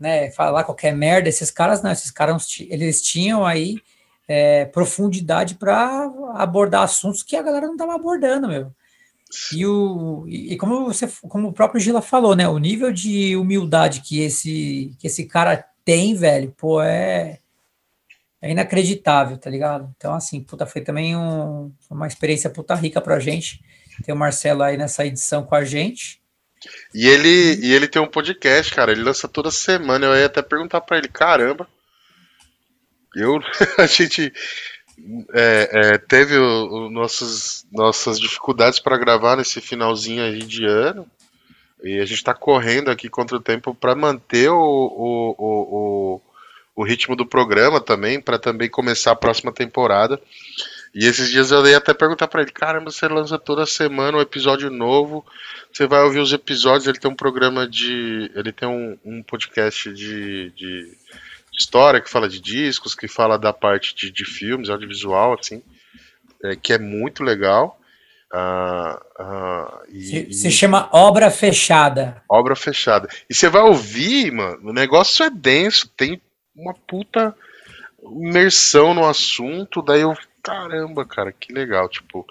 né, 0.00 0.32
falar 0.32 0.64
qualquer 0.64 0.92
merda, 0.96 1.28
esses 1.28 1.48
caras 1.48 1.80
não, 1.80 1.92
esses 1.92 2.10
caras 2.10 2.44
eles 2.58 3.00
tinham 3.00 3.46
aí 3.46 3.76
é, 4.26 4.64
profundidade 4.64 5.54
para 5.54 6.10
abordar 6.34 6.82
assuntos 6.82 7.22
que 7.22 7.36
a 7.36 7.42
galera 7.42 7.66
não 7.66 7.74
estava 7.74 7.94
abordando, 7.94 8.48
meu. 8.48 8.72
E, 9.52 9.64
o, 9.64 10.24
e 10.26 10.56
como 10.56 10.86
você, 10.86 11.08
como 11.28 11.48
o 11.48 11.52
próprio 11.52 11.80
Gila 11.80 12.02
falou, 12.02 12.34
né, 12.34 12.48
o 12.48 12.58
nível 12.58 12.92
de 12.92 13.36
humildade 13.36 14.00
que 14.00 14.20
esse 14.20 14.92
que 14.98 15.06
esse 15.06 15.24
cara 15.26 15.64
tem, 15.84 16.16
velho, 16.16 16.52
pô, 16.58 16.82
é 16.82 17.38
é 18.42 18.50
inacreditável, 18.50 19.38
tá 19.38 19.48
ligado? 19.48 19.88
Então, 19.96 20.12
assim, 20.12 20.42
puta, 20.42 20.66
foi 20.66 20.82
também 20.82 21.16
um, 21.16 21.72
uma 21.88 22.08
experiência 22.08 22.50
puta 22.50 22.74
rica 22.74 23.00
pra 23.00 23.20
gente 23.20 23.62
ter 24.04 24.12
o 24.12 24.16
Marcelo 24.16 24.62
aí 24.62 24.76
nessa 24.76 25.06
edição 25.06 25.44
com 25.44 25.54
a 25.54 25.64
gente. 25.64 26.20
E 26.92 27.06
ele, 27.06 27.54
e 27.62 27.72
ele 27.72 27.86
tem 27.86 28.02
um 28.02 28.06
podcast, 28.06 28.74
cara, 28.74 28.90
ele 28.90 29.02
lança 29.02 29.28
toda 29.28 29.50
semana. 29.50 30.06
Eu 30.06 30.16
ia 30.16 30.26
até 30.26 30.42
perguntar 30.42 30.80
para 30.80 30.98
ele, 30.98 31.08
caramba. 31.08 31.68
Eu, 33.14 33.38
a 33.78 33.86
gente 33.86 34.32
é, 35.34 35.68
é, 35.72 35.98
teve 35.98 36.36
o, 36.36 36.86
o 36.86 36.90
nossos, 36.90 37.64
nossas 37.70 38.18
dificuldades 38.18 38.78
para 38.78 38.98
gravar 38.98 39.36
nesse 39.36 39.60
finalzinho 39.60 40.24
aí 40.24 40.38
de 40.40 40.64
ano. 40.64 41.06
E 41.82 41.98
a 41.98 42.04
gente 42.04 42.18
está 42.18 42.34
correndo 42.34 42.90
aqui 42.90 43.08
contra 43.08 43.36
o 43.36 43.40
tempo 43.40 43.74
para 43.74 43.94
manter 43.94 44.50
o, 44.50 44.56
o, 44.56 45.34
o, 45.38 46.20
o 46.74 46.84
ritmo 46.84 47.14
do 47.14 47.26
programa 47.26 47.80
também, 47.80 48.20
para 48.20 48.38
também 48.38 48.68
começar 48.68 49.12
a 49.12 49.16
próxima 49.16 49.52
temporada. 49.52 50.20
E 50.94 51.06
esses 51.06 51.30
dias 51.30 51.50
eu 51.50 51.66
ia 51.66 51.78
até 51.78 51.94
perguntar 51.94 52.28
para 52.28 52.42
ele: 52.42 52.50
caramba, 52.50 52.90
você 52.90 53.08
lança 53.08 53.38
toda 53.38 53.64
semana 53.64 54.18
um 54.18 54.20
episódio 54.20 54.70
novo, 54.70 55.24
você 55.72 55.86
vai 55.86 56.02
ouvir 56.02 56.20
os 56.20 56.32
episódios. 56.32 56.86
Ele 56.86 56.98
tem 56.98 57.10
um 57.10 57.16
programa 57.16 57.66
de. 57.66 58.30
Ele 58.34 58.52
tem 58.52 58.68
um, 58.68 58.98
um 59.04 59.22
podcast 59.22 59.92
de, 59.92 60.50
de, 60.50 60.92
história 61.52 62.00
que 62.00 62.10
fala 62.10 62.28
de 62.28 62.40
discos, 62.40 62.94
que 62.94 63.08
fala 63.08 63.38
da 63.38 63.52
parte 63.52 63.94
de, 63.94 64.10
de 64.10 64.24
filmes, 64.24 64.68
audiovisual, 64.68 65.36
assim, 65.38 65.62
é, 66.44 66.56
que 66.56 66.72
é 66.72 66.78
muito 66.78 67.22
legal. 67.22 67.78
Uh, 68.34 69.22
uh, 69.22 69.82
e, 69.90 70.00
se, 70.04 70.32
se, 70.32 70.50
chama 70.50 70.88
Obra 70.90 71.30
Fechada. 71.30 72.22
Obra 72.28 72.56
Fechada. 72.56 73.08
E 73.28 73.34
você 73.34 73.48
vai 73.48 73.62
ouvir, 73.62 74.30
mano, 74.30 74.70
o 74.70 74.72
negócio 74.72 75.24
é 75.24 75.28
denso, 75.30 75.86
tem 75.94 76.20
uma 76.54 76.74
puta 76.74 77.34
imersão 78.02 78.94
no 78.94 79.06
assunto, 79.06 79.82
daí 79.82 80.00
eu, 80.00 80.16
caramba, 80.42 81.04
cara, 81.04 81.32
que 81.32 81.52
legal, 81.52 81.88
tipo, 81.88 82.26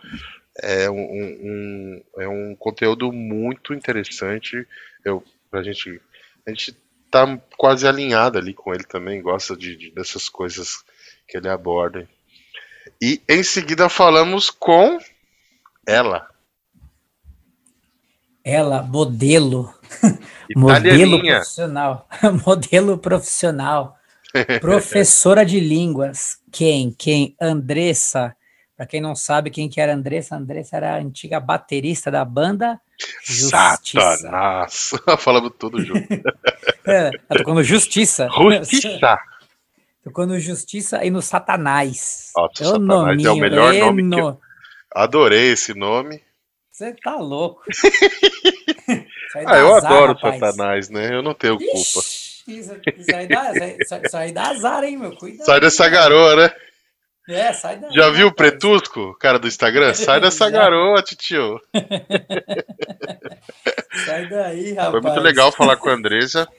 é 0.61 0.89
um, 0.89 0.95
um 0.95 2.03
é 2.17 2.27
um 2.27 2.55
conteúdo 2.55 3.11
muito 3.11 3.73
interessante, 3.73 4.67
eu, 5.03 5.23
a 5.51 5.63
gente, 5.63 6.01
a 6.45 6.49
gente 6.49 6.75
tá 7.09 7.39
quase 7.57 7.87
alinhado 7.87 8.37
ali 8.37 8.53
com 8.53 8.73
ele 8.73 8.83
também, 8.83 9.21
gosta 9.21 9.55
de, 9.55 9.75
de 9.75 9.91
dessas 9.91 10.29
coisas 10.29 10.83
que 11.27 11.37
ele 11.37 11.49
aborda. 11.49 12.07
E 13.01 13.21
em 13.27 13.43
seguida 13.43 13.89
falamos 13.89 14.49
com 14.49 14.97
ela. 15.85 16.29
Ela, 18.43 18.81
modelo. 18.81 19.73
modelo 20.55 21.19
profissional. 21.19 22.09
modelo 22.45 22.97
profissional. 22.97 23.97
Professora 24.59 25.45
de 25.45 25.59
línguas. 25.59 26.39
Quem? 26.51 26.91
Quem? 26.91 27.35
Andressa. 27.39 28.35
Para 28.75 28.87
quem 28.87 28.99
não 28.99 29.15
sabe 29.15 29.51
quem 29.51 29.69
que 29.69 29.79
era 29.79 29.93
Andressa, 29.93 30.35
Andressa 30.35 30.77
era 30.77 30.95
a 30.95 30.97
antiga 30.97 31.39
baterista 31.39 32.09
da 32.09 32.25
banda 32.25 32.79
Justiça. 33.23 34.17
Satanás. 34.21 34.91
Falamos 35.19 35.51
tudo 35.57 35.83
junto. 35.83 36.07
é, 36.85 37.11
tá 37.11 37.35
tocando 37.35 37.63
Justiça. 37.63 38.27
Justiça. 38.27 39.19
Tocou 40.03 40.25
no 40.25 40.39
Justiça 40.39 41.05
e 41.05 41.11
no 41.11 41.21
Satanás. 41.21 42.31
Nossa, 42.35 42.63
é 42.63 42.65
Satanás 42.65 43.23
é 43.23 43.29
o 43.29 43.35
melhor 43.35 43.73
nome 43.73 44.09
que 44.09 44.19
eu... 44.19 44.39
Adorei 44.93 45.51
esse 45.51 45.75
nome. 45.75 46.21
Você 46.71 46.93
tá 46.93 47.15
louco. 47.17 47.61
ah, 49.45 49.57
eu 49.57 49.75
azar, 49.75 49.91
adoro 49.91 50.13
rapaz. 50.13 50.39
Satanás, 50.39 50.89
né? 50.89 51.13
Eu 51.13 51.21
não 51.21 51.35
tenho 51.35 51.55
Ixi. 51.61 51.71
culpa. 51.71 52.07
Isso, 52.47 52.75
isso, 52.97 53.15
aí 54.15 54.31
dá, 54.31 54.49
azar, 54.49 54.83
hein, 54.83 54.97
meu? 54.97 55.15
Cuidado. 55.15 55.45
Sai 55.45 55.59
dessa 55.59 55.87
garoa, 55.87 56.35
né? 56.35 56.51
É, 57.29 57.53
sai 57.53 57.77
daí. 57.77 57.93
Já 57.93 58.09
viu 58.09 58.27
o 58.27 58.33
Pretusco, 58.33 59.15
cara 59.19 59.37
do 59.37 59.47
Instagram? 59.47 59.93
Sai 60.05 60.19
dessa 60.19 60.49
garoa, 60.49 61.03
tio. 61.03 61.61
sai 64.05 64.27
daí, 64.27 64.73
rapaz. 64.73 64.91
Foi 64.91 65.01
muito 65.01 65.19
legal 65.19 65.51
falar 65.51 65.77
com 65.77 65.89
a 65.89 65.93
Andresa. 65.93 66.49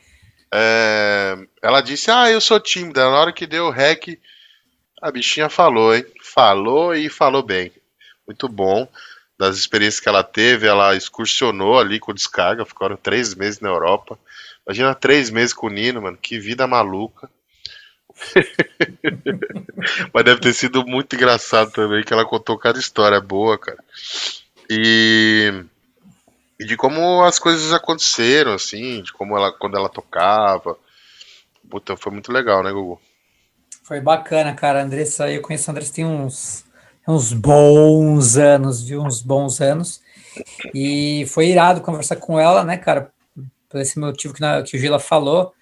É, 0.55 1.37
ela 1.61 1.81
disse: 1.81 2.11
Ah, 2.11 2.31
eu 2.31 2.41
sou 2.41 2.61
tímida. 2.61 3.11
Na 3.11 3.19
hora 3.19 3.33
que 3.33 3.47
deu 3.47 3.67
o 3.67 3.71
rec, 3.71 4.19
a 5.01 5.11
bichinha 5.11 5.49
falou, 5.49 5.95
hein? 5.95 6.05
Falou 6.23 6.95
e 6.95 7.09
falou 7.09 7.43
bem. 7.43 7.73
Muito 8.27 8.49
bom. 8.49 8.87
Das 9.39 9.59
experiências 9.59 9.99
que 9.99 10.09
ela 10.09 10.23
teve, 10.23 10.69
ela 10.69 10.95
excursionou 10.95 11.79
ali 11.79 11.99
com 11.99 12.15
descarga, 12.15 12.65
ficaram 12.65 12.97
três 12.97 13.35
meses 13.35 13.61
na 13.61 13.69
Europa. 13.69 14.17
Imagina 14.67 14.95
três 14.95 15.31
meses 15.31 15.53
com 15.53 15.67
o 15.67 15.71
Nino, 15.71 16.03
mano, 16.03 16.17
que 16.17 16.39
vida 16.39 16.67
maluca. 16.67 17.29
Mas 20.13 20.25
deve 20.25 20.41
ter 20.41 20.53
sido 20.53 20.87
muito 20.87 21.17
engraçado 21.17 21.73
também, 21.73 22.05
que 22.05 22.13
ela 22.13 22.25
contou 22.25 22.59
cada 22.59 22.79
história 22.79 23.21
boa, 23.21 23.59
cara. 23.59 23.83
E, 24.71 25.65
e 26.59 26.65
de 26.65 26.77
como 26.77 27.23
as 27.25 27.39
coisas 27.39 27.73
aconteceram, 27.73 28.55
assim, 28.55 29.03
de 29.03 29.13
como 29.13 29.37
ela, 29.37 29.53
quando 29.53 29.77
ela 29.77 29.89
tocava. 29.89 30.77
Puta, 31.69 31.97
foi 31.97 32.13
muito 32.13 32.33
legal, 32.33 32.63
né, 32.63 32.71
Gugu? 32.71 33.01
Foi 33.83 34.01
bacana, 34.01 34.55
cara. 34.55 34.81
A 34.81 34.85
Andressa, 34.85 35.31
eu 35.31 35.43
conheço 35.43 35.69
a 35.69 35.73
Andressa 35.73 35.95
tem 35.95 36.05
uns, 36.05 36.65
uns 37.07 37.33
bons 37.33 38.37
anos, 38.37 38.83
viu? 38.83 39.03
Uns 39.03 39.21
bons 39.21 39.61
anos. 39.61 40.01
E 40.75 41.27
foi 41.27 41.49
irado 41.49 41.81
conversar 41.81 42.17
com 42.17 42.39
ela, 42.39 42.65
né, 42.65 42.79
cara? 42.79 43.12
Por 43.73 43.81
esse 43.81 43.99
motivo 43.99 44.35
que, 44.35 44.41
na, 44.43 44.63
que 44.63 44.77
o 44.77 44.79
Gila 44.79 45.01
falou, 45.01 45.55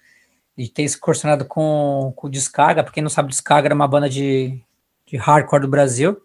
de 0.57 0.69
ter 0.69 0.83
excursionado 0.83 1.45
com, 1.45 2.11
com 2.13 2.29
Descarga. 2.29 2.83
Para 2.83 2.91
quem 2.91 3.01
não 3.01 3.09
sabe, 3.09 3.29
Descarga 3.29 3.69
era 3.69 3.73
uma 3.73 3.87
banda 3.87 4.09
de, 4.09 4.61
de 5.07 5.15
hardcore 5.15 5.61
do 5.61 5.69
Brasil. 5.69 6.21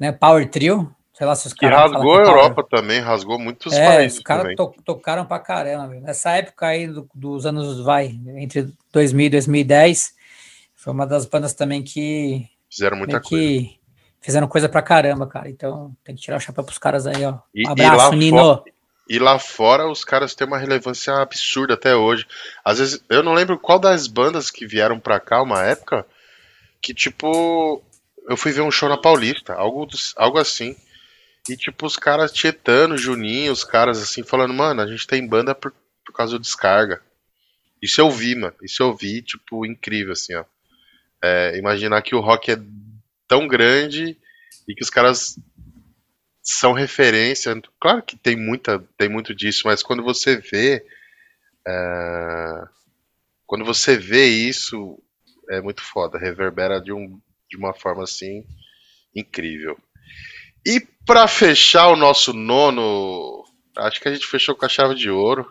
Né, 0.00 0.10
Power 0.12 0.48
Trio, 0.48 0.90
sei 1.12 1.26
lá 1.26 1.36
se 1.36 1.46
os 1.46 1.52
caras. 1.52 1.90
Que 1.90 1.94
rasgou 1.94 2.16
a 2.16 2.22
Europa 2.22 2.66
também, 2.68 3.00
rasgou 3.00 3.38
muitos 3.38 3.74
é, 3.74 3.86
países. 3.86 4.18
Os 4.18 4.24
caras 4.24 4.56
to, 4.56 4.74
tocaram 4.82 5.26
pra 5.26 5.38
caramba. 5.38 5.94
Nessa 6.00 6.30
época 6.30 6.68
aí 6.68 6.86
do, 6.88 7.06
dos 7.14 7.44
anos, 7.44 7.84
vai, 7.84 8.18
entre 8.38 8.72
2000 8.94 9.26
e 9.26 9.30
2010, 9.30 10.14
foi 10.74 10.92
uma 10.94 11.06
das 11.06 11.26
bandas 11.26 11.52
também 11.52 11.82
que. 11.82 12.48
Fizeram 12.70 12.96
muita 12.96 13.20
coisa. 13.20 13.68
Fizeram 14.20 14.48
coisa 14.48 14.70
pra 14.70 14.80
caramba, 14.80 15.26
cara. 15.26 15.50
Então 15.50 15.94
tem 16.02 16.14
que 16.14 16.22
tirar 16.22 16.38
o 16.38 16.40
chapéu 16.40 16.64
pros 16.64 16.78
caras 16.78 17.06
aí, 17.06 17.26
ó. 17.26 17.40
Um 17.54 17.70
abraço, 17.70 18.14
Nino. 18.14 18.38
Fora, 18.38 18.73
e 19.08 19.18
lá 19.18 19.38
fora 19.38 19.86
os 19.86 20.04
caras 20.04 20.34
têm 20.34 20.46
uma 20.46 20.58
relevância 20.58 21.14
absurda 21.14 21.74
até 21.74 21.94
hoje. 21.94 22.26
Às 22.64 22.78
vezes, 22.78 23.04
eu 23.08 23.22
não 23.22 23.34
lembro 23.34 23.58
qual 23.58 23.78
das 23.78 24.06
bandas 24.06 24.50
que 24.50 24.66
vieram 24.66 24.98
pra 24.98 25.20
cá 25.20 25.42
uma 25.42 25.62
época 25.62 26.06
que, 26.80 26.94
tipo, 26.94 27.82
eu 28.28 28.36
fui 28.36 28.52
ver 28.52 28.62
um 28.62 28.70
show 28.70 28.88
na 28.88 28.96
Paulista, 28.96 29.54
algo, 29.54 29.86
algo 30.16 30.38
assim. 30.38 30.76
E, 31.48 31.56
tipo, 31.56 31.86
os 31.86 31.96
caras 31.96 32.32
tietando, 32.32 32.96
Juninho, 32.96 33.52
os 33.52 33.64
caras 33.64 34.02
assim, 34.02 34.22
falando, 34.22 34.54
mano, 34.54 34.80
a 34.80 34.86
gente 34.86 35.06
tem 35.06 35.26
banda 35.26 35.54
por, 35.54 35.72
por 36.04 36.12
causa 36.14 36.38
do 36.38 36.42
descarga. 36.42 37.02
Isso 37.82 38.00
eu 38.00 38.10
vi, 38.10 38.34
mano. 38.34 38.54
Isso 38.62 38.82
eu 38.82 38.94
vi, 38.96 39.20
tipo, 39.20 39.66
incrível, 39.66 40.12
assim, 40.12 40.34
ó. 40.34 40.44
É, 41.22 41.56
imaginar 41.58 42.00
que 42.02 42.14
o 42.14 42.20
rock 42.20 42.52
é 42.52 42.58
tão 43.28 43.46
grande 43.46 44.16
e 44.66 44.74
que 44.74 44.82
os 44.82 44.90
caras 44.90 45.38
são 46.44 46.74
referência. 46.74 47.58
Claro 47.80 48.02
que 48.02 48.16
tem 48.16 48.36
muita, 48.36 48.78
tem 48.98 49.08
muito 49.08 49.34
disso, 49.34 49.62
mas 49.64 49.82
quando 49.82 50.02
você 50.02 50.36
vê, 50.36 50.84
uh, 51.66 52.68
quando 53.46 53.64
você 53.64 53.96
vê 53.96 54.26
isso, 54.26 55.02
é 55.50 55.62
muito 55.62 55.82
foda. 55.82 56.18
Reverbera 56.18 56.80
de, 56.80 56.92
um, 56.92 57.18
de 57.50 57.56
uma 57.56 57.72
forma 57.72 58.04
assim 58.04 58.44
incrível. 59.16 59.78
E 60.66 60.80
para 61.06 61.26
fechar 61.26 61.88
o 61.88 61.96
nosso 61.96 62.34
nono, 62.34 63.44
acho 63.76 64.00
que 64.00 64.08
a 64.08 64.12
gente 64.12 64.26
fechou 64.26 64.54
com 64.54 64.66
a 64.66 64.68
chave 64.68 64.94
de 64.94 65.10
ouro. 65.10 65.50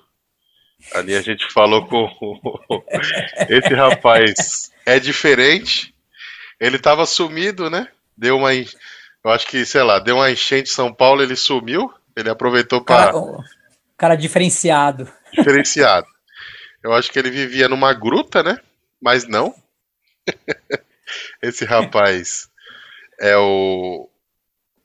Ali 0.93 1.15
a 1.15 1.21
gente 1.21 1.51
falou 1.51 1.88
com 1.88 2.08
esse 3.49 3.73
rapaz 3.73 4.71
é 4.86 4.99
diferente. 4.99 5.93
Ele 6.60 6.77
tava 6.77 7.06
sumido, 7.06 7.69
né? 7.69 7.88
Deu 8.17 8.38
uma, 8.38 8.49
eu 9.23 9.31
acho 9.31 9.47
que 9.47 9.65
sei 9.65 9.83
lá, 9.83 9.99
deu 9.99 10.17
uma 10.17 10.31
enchente 10.31 10.69
em 10.69 10.73
São 10.73 10.93
Paulo, 10.93 11.21
ele 11.21 11.36
sumiu. 11.36 11.91
Ele 12.15 12.29
aproveitou 12.29 12.83
para 12.83 13.12
cara, 13.12 13.43
cara 13.97 14.15
diferenciado. 14.15 15.12
Diferenciado. 15.33 16.05
Eu 16.83 16.93
acho 16.93 17.12
que 17.12 17.17
ele 17.17 17.31
vivia 17.31 17.67
numa 17.67 17.93
gruta, 17.93 18.43
né? 18.43 18.59
Mas 19.01 19.27
não. 19.27 19.55
Esse 21.41 21.65
rapaz 21.65 22.49
é 23.19 23.36
o 23.38 24.09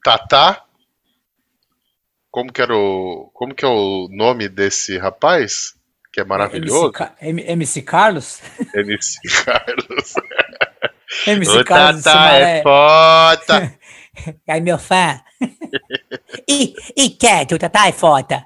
Tatá. 0.02 0.64
Como 2.30 2.52
que 2.52 2.62
era 2.62 2.74
o. 2.74 3.30
Como 3.34 3.54
que 3.54 3.64
é 3.64 3.68
o 3.68 4.08
nome 4.10 4.48
desse 4.48 4.96
rapaz? 4.96 5.74
Que 6.12 6.20
é 6.20 6.24
maravilhoso. 6.24 6.92
MC, 7.20 7.50
MC 7.50 7.82
Carlos? 7.82 8.40
MC 8.74 9.18
Carlos. 9.44 10.14
MC 11.26 11.58
o 11.58 11.64
Carlos. 11.64 12.02
Tatá 12.02 12.32
é 12.34 12.62
foda. 12.62 13.74
Aí, 14.48 14.60
meu 14.60 14.78
fã. 14.78 15.20
e, 16.48 16.74
e 16.96 17.10
quieto, 17.10 17.56
é 17.56 17.92
foda. 17.92 18.44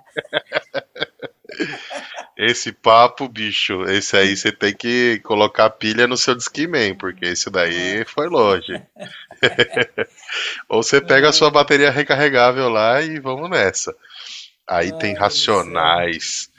Esse 2.36 2.72
papo, 2.72 3.28
bicho, 3.28 3.84
esse 3.84 4.16
aí 4.16 4.36
você 4.36 4.50
tem 4.50 4.74
que 4.74 5.20
colocar 5.22 5.70
pilha 5.70 6.06
no 6.06 6.16
seu 6.16 6.34
Discman, 6.34 6.94
porque 6.96 7.26
esse 7.26 7.50
daí 7.50 8.04
foi 8.04 8.28
longe. 8.28 8.82
Ou 10.68 10.82
você 10.82 11.00
pega 11.00 11.28
a 11.28 11.32
sua 11.32 11.50
bateria 11.50 11.90
recarregável 11.90 12.68
lá 12.68 13.00
e 13.02 13.20
vamos 13.20 13.50
nessa. 13.50 13.94
Aí 14.66 14.96
tem 14.98 15.14
Racionais, 15.14 16.50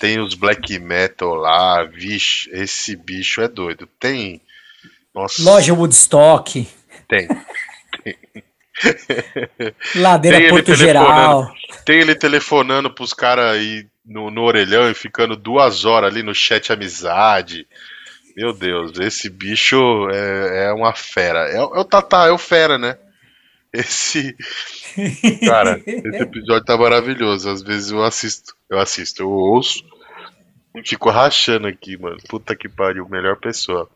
tem 0.00 0.18
os 0.18 0.34
Black 0.34 0.78
Metal 0.78 1.34
lá, 1.34 1.84
vixe, 1.84 2.48
esse 2.52 2.96
bicho 2.96 3.40
é 3.40 3.48
doido. 3.48 3.86
Tem. 4.00 4.40
Nossa. 5.14 5.42
Loja 5.42 5.74
Woodstock. 5.74 6.66
Tem. 7.06 7.28
tem. 8.02 8.16
Ladeira 9.96 10.38
tem 10.38 10.48
Porto 10.48 10.74
Geral. 10.74 11.52
Tem 11.84 12.00
ele 12.00 12.14
telefonando 12.14 12.90
pros 12.90 13.12
caras 13.12 13.56
aí 13.56 13.86
no, 14.04 14.30
no 14.30 14.42
orelhão 14.42 14.90
e 14.90 14.94
ficando 14.94 15.36
duas 15.36 15.84
horas 15.84 16.12
ali 16.12 16.22
no 16.22 16.34
chat 16.34 16.72
amizade. 16.72 17.66
Meu 18.36 18.52
Deus, 18.52 18.98
esse 19.00 19.28
bicho 19.28 20.08
é, 20.10 20.66
é 20.66 20.72
uma 20.72 20.94
fera. 20.94 21.48
É, 21.50 21.56
é, 21.56 21.60
o 21.60 21.84
Tatá, 21.84 22.26
é 22.26 22.30
o 22.30 22.38
fera, 22.38 22.78
né? 22.78 22.96
Esse. 23.72 24.34
Cara, 25.44 25.80
esse 25.84 26.22
episódio 26.22 26.64
tá 26.64 26.76
maravilhoso. 26.76 27.50
Às 27.50 27.62
vezes 27.62 27.90
eu 27.90 28.02
assisto, 28.02 28.54
eu 28.70 28.78
assisto, 28.78 29.22
eu 29.22 29.30
ouço 29.30 29.84
e 30.74 30.88
fico 30.88 31.10
rachando 31.10 31.66
aqui, 31.66 31.96
mano. 31.96 32.16
Puta 32.28 32.54
que 32.54 32.68
pariu, 32.68 33.08
melhor 33.08 33.36
pessoa. 33.36 33.88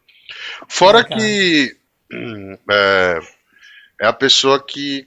Fora 0.69 1.05
que. 1.05 1.77
Hum, 2.13 2.59
é, 2.71 3.21
é 4.03 4.07
a 4.07 4.13
pessoa 4.13 4.61
que 4.61 5.07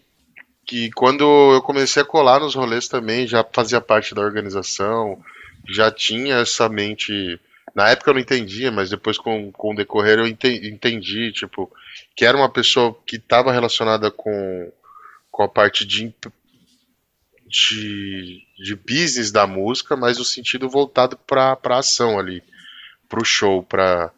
que 0.66 0.90
quando 0.92 1.24
eu 1.54 1.62
comecei 1.62 2.02
a 2.02 2.06
colar 2.06 2.40
nos 2.40 2.56
rolês 2.56 2.88
também, 2.88 3.28
já 3.28 3.44
fazia 3.44 3.80
parte 3.80 4.16
da 4.16 4.22
organização, 4.22 5.22
já 5.68 5.92
tinha 5.92 6.38
essa 6.38 6.68
mente. 6.70 7.40
Na 7.76 7.90
época 7.90 8.10
eu 8.10 8.14
não 8.16 8.22
entendia, 8.22 8.72
mas 8.72 8.90
depois 8.90 9.18
com, 9.18 9.52
com 9.52 9.74
o 9.74 9.76
decorrer 9.76 10.18
eu 10.18 10.26
entendi, 10.26 11.32
tipo, 11.34 11.72
que 12.16 12.26
era 12.26 12.38
uma 12.38 12.50
pessoa 12.50 12.98
que 13.06 13.18
estava 13.18 13.52
relacionada 13.52 14.10
com, 14.10 14.72
com 15.30 15.44
a 15.44 15.50
parte 15.50 15.86
de, 15.86 16.12
de, 17.46 18.42
de 18.58 18.76
business 18.76 19.30
da 19.30 19.46
música, 19.46 19.98
mas 19.98 20.18
no 20.18 20.26
sentido 20.26 20.70
voltado 20.70 21.18
para 21.28 21.60
a 21.62 21.78
ação 21.78 22.18
ali, 22.18 22.42
para 23.10 23.22
o 23.22 23.26
show, 23.26 23.62
para. 23.62 24.10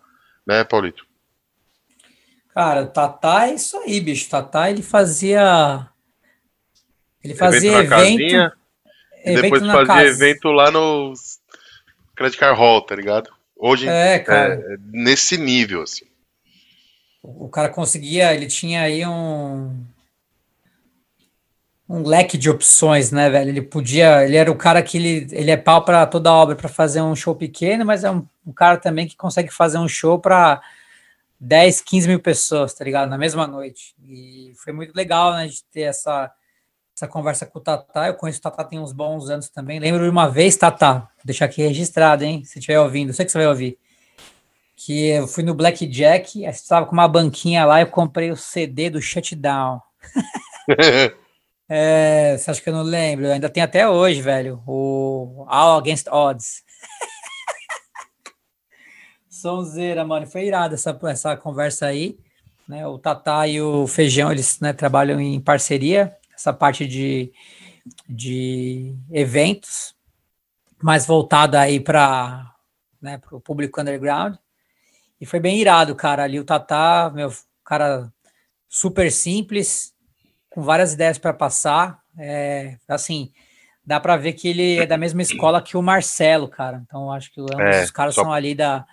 Né, 0.45 0.63
Paulito? 0.63 1.06
Cara, 2.57 2.81
o 2.81 2.87
Tatá 2.87 3.49
é 3.49 3.53
isso 3.53 3.77
aí, 3.77 4.01
bicho. 4.01 4.31
Tatá 4.31 4.71
ele 4.71 4.81
fazia 4.81 5.87
ele 7.23 7.35
fazia 7.35 7.83
evento. 7.83 8.19
evento 8.19 8.51
e 9.23 9.41
depois 9.41 9.63
fazia 9.63 9.85
casa. 9.85 10.07
evento 10.07 10.47
lá 10.47 10.71
no 10.71 11.13
Credit 12.15 12.39
Card 12.39 12.59
Hall, 12.59 12.81
tá 12.81 12.95
ligado? 12.95 13.29
Hoje 13.55 13.87
é, 13.87 14.17
cara. 14.17 14.55
É, 14.55 14.75
nesse 14.91 15.37
nível, 15.37 15.83
assim. 15.83 16.07
O 17.21 17.47
cara 17.47 17.69
conseguia, 17.69 18.33
ele 18.33 18.47
tinha 18.47 18.81
aí 18.81 19.05
um 19.05 19.85
um 21.87 22.01
leque 22.01 22.39
de 22.39 22.49
opções, 22.49 23.11
né, 23.11 23.29
velho? 23.29 23.49
Ele 23.49 23.61
podia, 23.61 24.25
ele 24.25 24.35
era 24.35 24.51
o 24.51 24.55
cara 24.55 24.81
que 24.81 24.97
ele, 24.97 25.27
ele 25.31 25.51
é 25.51 25.57
pau 25.57 25.85
para 25.85 26.07
toda 26.07 26.33
obra 26.33 26.55
para 26.55 26.67
fazer 26.67 27.03
um 27.03 27.15
show 27.15 27.35
pequeno, 27.35 27.85
mas 27.85 28.03
é 28.03 28.09
um, 28.09 28.25
um, 28.47 28.51
cara 28.51 28.77
também 28.77 29.07
que 29.07 29.15
consegue 29.15 29.53
fazer 29.53 29.77
um 29.77 29.87
show 29.87 30.17
para 30.17 30.59
10, 31.39 31.81
15 31.81 32.07
mil 32.07 32.19
pessoas, 32.19 32.73
tá 32.73 32.83
ligado? 32.83 33.09
Na 33.09 33.17
mesma 33.17 33.45
noite. 33.47 33.95
E 34.03 34.53
foi 34.63 34.73
muito 34.73 34.95
legal, 34.95 35.33
né, 35.33 35.47
de 35.47 35.63
ter 35.65 35.81
essa 35.81 36.31
essa 36.97 37.07
conversa 37.07 37.45
com 37.45 37.59
o 37.59 37.61
Tatá. 37.61 38.07
Eu 38.07 38.15
conheço 38.15 38.39
o 38.39 38.41
Tatá 38.41 38.63
tem 38.63 38.79
uns 38.79 38.91
bons 38.91 39.29
anos 39.29 39.49
também. 39.49 39.79
Lembro 39.79 40.03
de 40.03 40.09
uma 40.09 40.27
vez, 40.27 40.55
Tatá, 40.55 40.93
vou 40.95 41.25
deixar 41.25 41.45
aqui 41.45 41.61
registrado, 41.61 42.23
hein? 42.23 42.43
Se 42.43 42.57
estiver 42.57 42.79
ouvindo, 42.79 43.13
sei 43.13 43.23
que 43.23 43.31
você 43.31 43.37
vai 43.37 43.47
ouvir. 43.47 43.77
Que 44.75 45.09
eu 45.09 45.27
fui 45.27 45.43
no 45.43 45.53
Blackjack, 45.53 46.43
estava 46.45 46.87
com 46.87 46.93
uma 46.93 47.07
banquinha 47.07 47.65
lá 47.65 47.79
e 47.79 47.83
eu 47.83 47.87
comprei 47.87 48.31
o 48.31 48.35
CD 48.35 48.89
do 48.89 48.99
Shutdown. 48.99 49.79
é, 51.69 52.35
você 52.35 52.49
acha 52.49 52.61
que 52.61 52.69
eu 52.69 52.73
não 52.73 52.83
lembro? 52.83 53.27
Eu 53.27 53.33
ainda 53.33 53.49
tem 53.49 53.61
até 53.61 53.87
hoje, 53.87 54.19
velho. 54.19 54.63
O 54.65 55.45
All 55.47 55.77
Against 55.77 56.07
Odds. 56.07 56.63
Sonzeira, 59.41 60.03
mano. 60.03 60.25
Foi 60.25 60.45
irado 60.45 60.73
essa, 60.73 60.97
essa 61.03 61.37
conversa 61.37 61.85
aí. 61.85 62.17
Né? 62.67 62.85
O 62.87 62.97
Tatá 62.97 63.47
e 63.47 63.61
o 63.61 63.85
Feijão, 63.87 64.31
eles 64.31 64.59
né, 64.59 64.73
trabalham 64.73 65.21
em 65.21 65.39
parceria 65.39 66.15
essa 66.35 66.51
parte 66.51 66.85
de, 66.85 67.31
de 68.07 68.95
eventos, 69.11 69.95
mais 70.81 71.05
voltada 71.05 71.59
aí 71.59 71.79
para 71.79 72.53
né, 73.01 73.19
o 73.31 73.39
público 73.39 73.79
underground. 73.79 74.35
E 75.19 75.25
foi 75.25 75.39
bem 75.39 75.59
irado, 75.59 75.95
cara. 75.95 76.23
Ali 76.23 76.39
o 76.39 76.45
Tatá, 76.45 77.11
meu 77.13 77.31
cara 77.63 78.11
super 78.67 79.11
simples, 79.11 79.93
com 80.49 80.61
várias 80.61 80.93
ideias 80.93 81.17
para 81.17 81.33
passar. 81.33 81.99
É, 82.17 82.77
assim, 82.87 83.31
dá 83.85 83.99
para 83.99 84.17
ver 84.17 84.33
que 84.33 84.47
ele 84.47 84.77
é 84.77 84.85
da 84.85 84.97
mesma 84.97 85.21
escola 85.21 85.61
que 85.61 85.77
o 85.77 85.81
Marcelo, 85.81 86.47
cara. 86.47 86.81
Então 86.85 87.11
acho 87.11 87.31
que 87.31 87.39
é, 87.39 87.83
os 87.83 87.91
caras 87.91 88.15
só... 88.15 88.23
são 88.23 88.33
ali 88.33 88.53
da 88.53 88.85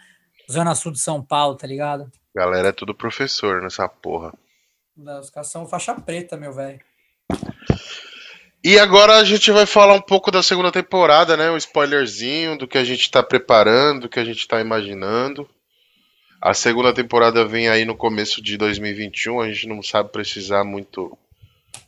Zona 0.50 0.74
Sul 0.74 0.92
de 0.92 1.00
São 1.00 1.22
Paulo, 1.22 1.56
tá 1.56 1.66
ligado? 1.66 2.10
Galera, 2.34 2.68
é 2.68 2.72
tudo 2.72 2.94
professor 2.94 3.62
nessa 3.62 3.88
porra. 3.88 4.32
Os 4.96 5.30
caras 5.30 5.50
são 5.50 5.66
faixa 5.66 5.94
preta, 5.94 6.36
meu 6.36 6.52
velho. 6.52 6.80
E 8.62 8.78
agora 8.78 9.18
a 9.18 9.24
gente 9.24 9.50
vai 9.50 9.66
falar 9.66 9.94
um 9.94 10.00
pouco 10.00 10.30
da 10.30 10.42
segunda 10.42 10.72
temporada, 10.72 11.36
né? 11.36 11.50
Um 11.50 11.56
spoilerzinho 11.56 12.56
do 12.56 12.66
que 12.66 12.78
a 12.78 12.84
gente 12.84 13.02
está 13.02 13.22
preparando, 13.22 14.02
do 14.02 14.08
que 14.08 14.18
a 14.18 14.24
gente 14.24 14.38
está 14.38 14.60
imaginando. 14.60 15.48
A 16.40 16.54
segunda 16.54 16.92
temporada 16.92 17.44
vem 17.46 17.68
aí 17.68 17.84
no 17.84 17.96
começo 17.96 18.42
de 18.42 18.56
2021, 18.56 19.40
a 19.40 19.48
gente 19.48 19.66
não 19.68 19.82
sabe 19.82 20.10
precisar 20.10 20.62
muito, 20.62 21.16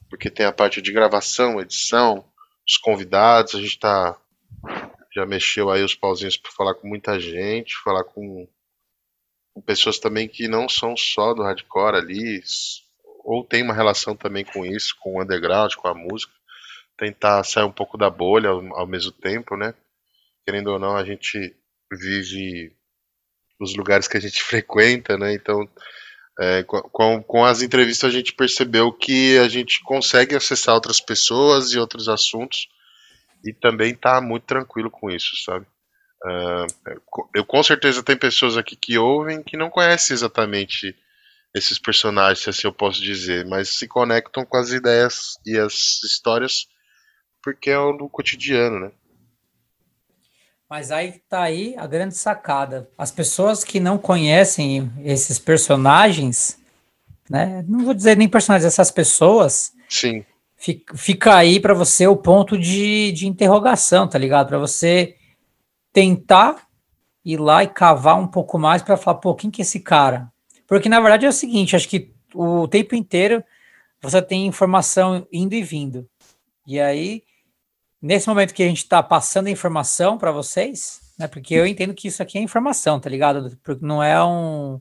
porque 0.09 0.31
tem 0.31 0.47
a 0.47 0.53
parte 0.53 0.81
de 0.81 0.93
gravação, 0.93 1.61
edição, 1.61 2.25
os 2.67 2.77
convidados, 2.79 3.55
a 3.55 3.61
gente 3.61 3.79
tá 3.79 4.17
já 5.17 5.25
mexeu 5.25 5.71
aí 5.71 5.83
os 5.83 5.95
pauzinhos 5.95 6.37
para 6.37 6.53
falar 6.53 6.75
com 6.75 6.87
muita 6.87 7.19
gente, 7.19 7.75
falar 7.83 8.05
com, 8.05 8.47
com 9.55 9.63
pessoas 9.63 9.99
também 9.99 10.29
que 10.29 10.47
não 10.47 10.69
são 10.69 10.95
só 10.95 11.33
do 11.33 11.43
hardcore 11.43 11.97
ali, 11.97 12.43
ou 13.25 13.43
tem 13.43 13.63
uma 13.63 13.73
relação 13.73 14.15
também 14.15 14.45
com 14.45 14.67
isso, 14.67 14.95
com 15.01 15.15
o 15.15 15.23
underground, 15.23 15.75
com 15.75 15.89
a 15.89 15.95
música, 15.95 16.35
tentar 16.99 17.43
sair 17.45 17.65
um 17.65 17.73
pouco 17.73 17.97
da 17.97 18.11
bolha 18.11 18.51
ao, 18.51 18.77
ao 18.77 18.87
mesmo 18.87 19.11
tempo, 19.11 19.57
né? 19.57 19.75
Querendo 20.45 20.69
ou 20.69 20.79
não, 20.79 20.95
a 20.95 21.05
gente 21.05 21.57
vive 21.91 22.77
os 23.59 23.75
lugares 23.75 24.07
que 24.07 24.19
a 24.19 24.21
gente 24.21 24.41
frequenta, 24.45 25.17
né? 25.17 25.33
Então, 25.33 25.67
é, 26.39 26.63
com, 26.63 27.23
com 27.23 27.43
as 27.43 27.63
entrevistas 27.63 28.11
a 28.11 28.13
gente 28.13 28.35
percebeu 28.35 28.93
que 28.93 29.39
a 29.39 29.49
gente 29.49 29.83
consegue 29.83 30.37
acessar 30.37 30.75
outras 30.75 31.01
pessoas 31.01 31.73
e 31.73 31.79
outros 31.79 32.07
assuntos 32.07 32.69
e 33.45 33.53
também 33.53 33.95
tá 33.95 34.21
muito 34.21 34.45
tranquilo 34.45 34.91
com 34.91 35.11
isso, 35.11 35.37
sabe? 35.45 35.67
Uh, 36.25 37.27
eu 37.35 37.45
com 37.45 37.63
certeza 37.63 38.03
tem 38.03 38.17
pessoas 38.17 38.57
aqui 38.57 38.75
que 38.75 38.99
ouvem 38.99 39.43
que 39.43 39.57
não 39.57 39.71
conhecem 39.71 40.15
exatamente 40.15 40.97
esses 41.55 41.79
personagens, 41.79 42.41
se 42.41 42.51
assim 42.51 42.67
eu 42.67 42.73
posso 42.73 43.01
dizer, 43.01 43.47
mas 43.47 43.79
se 43.79 43.87
conectam 43.87 44.45
com 44.45 44.57
as 44.57 44.71
ideias 44.71 45.39
e 45.45 45.59
as 45.59 46.03
histórias 46.03 46.67
porque 47.47 47.71
é 47.71 47.79
o 47.79 48.09
cotidiano, 48.09 48.81
né? 48.81 48.93
Mas 50.69 50.91
aí 50.91 51.21
tá 51.29 51.43
aí 51.43 51.77
a 51.79 51.87
grande 51.87 52.17
sacada. 52.17 52.91
As 52.99 53.13
pessoas 53.13 53.63
que 53.63 53.79
não 53.79 53.97
conhecem 53.97 54.91
esses 55.05 55.39
personagens, 55.39 56.59
né? 57.31 57.65
Não 57.69 57.85
vou 57.85 57.95
dizer 57.95 58.17
nem 58.17 58.29
personagens, 58.29 58.67
essas 58.67 58.91
pessoas. 58.91 59.73
Sim. 59.89 60.27
Fica 60.57 61.37
aí 61.37 61.61
para 61.61 61.75
você 61.75 62.07
o 62.07 62.17
ponto 62.17 62.59
de, 62.59 63.13
de 63.13 63.27
interrogação, 63.27 64.09
tá 64.09 64.19
ligado? 64.19 64.49
Para 64.49 64.59
você 64.59 65.17
tentar 65.93 66.67
ir 67.25 67.39
lá 67.39 67.63
e 67.63 67.69
cavar 67.69 68.19
um 68.19 68.27
pouco 68.27 68.59
mais 68.59 68.83
para 68.83 68.97
falar, 68.97 69.19
pô, 69.19 69.35
quem 69.35 69.51
que 69.51 69.61
é 69.61 69.65
esse 69.65 69.81
cara? 69.81 70.31
Porque 70.67 70.89
na 70.89 71.01
verdade 71.01 71.27
é 71.27 71.29
o 71.29 71.33
seguinte, 71.33 71.77
acho 71.77 71.89
que 71.89 72.15
o 72.35 72.67
tempo 72.69 72.95
inteiro 72.95 73.43
você 74.01 74.21
tem 74.21 74.47
informação 74.47 75.27
indo 75.33 75.55
e 75.55 75.63
vindo. 75.63 76.09
E 76.67 76.81
aí, 76.81 77.23
nesse 78.01 78.29
momento 78.29 78.55
que 78.55 78.63
a 78.63 78.69
gente 78.69 78.79
está 78.79 79.03
passando 79.03 79.47
a 79.47 79.51
informação 79.51 80.19
para 80.19 80.33
vocês, 80.33 81.01
né? 81.19 81.27
Porque 81.27 81.55
eu 81.55 81.67
entendo 81.67 81.95
que 81.95 82.09
isso 82.09 82.23
aqui 82.23 82.39
é 82.39 82.41
informação, 82.41 83.01
tá 83.01 83.09
ligado? 83.09 83.57
Porque 83.63 83.85
não 83.85 84.03
é 84.03 84.23
um 84.23 84.81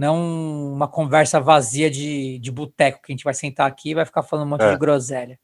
não 0.00 0.08
é 0.08 0.10
um, 0.10 0.72
uma 0.72 0.88
conversa 0.88 1.38
vazia 1.38 1.90
de, 1.90 2.38
de 2.38 2.50
boteco 2.50 3.02
que 3.02 3.12
a 3.12 3.14
gente 3.14 3.22
vai 3.22 3.34
sentar 3.34 3.68
aqui 3.68 3.90
e 3.90 3.94
vai 3.94 4.06
ficar 4.06 4.22
falando 4.22 4.46
um 4.46 4.48
monte 4.48 4.62
é. 4.62 4.72
de 4.72 4.78
groselha. 4.78 5.38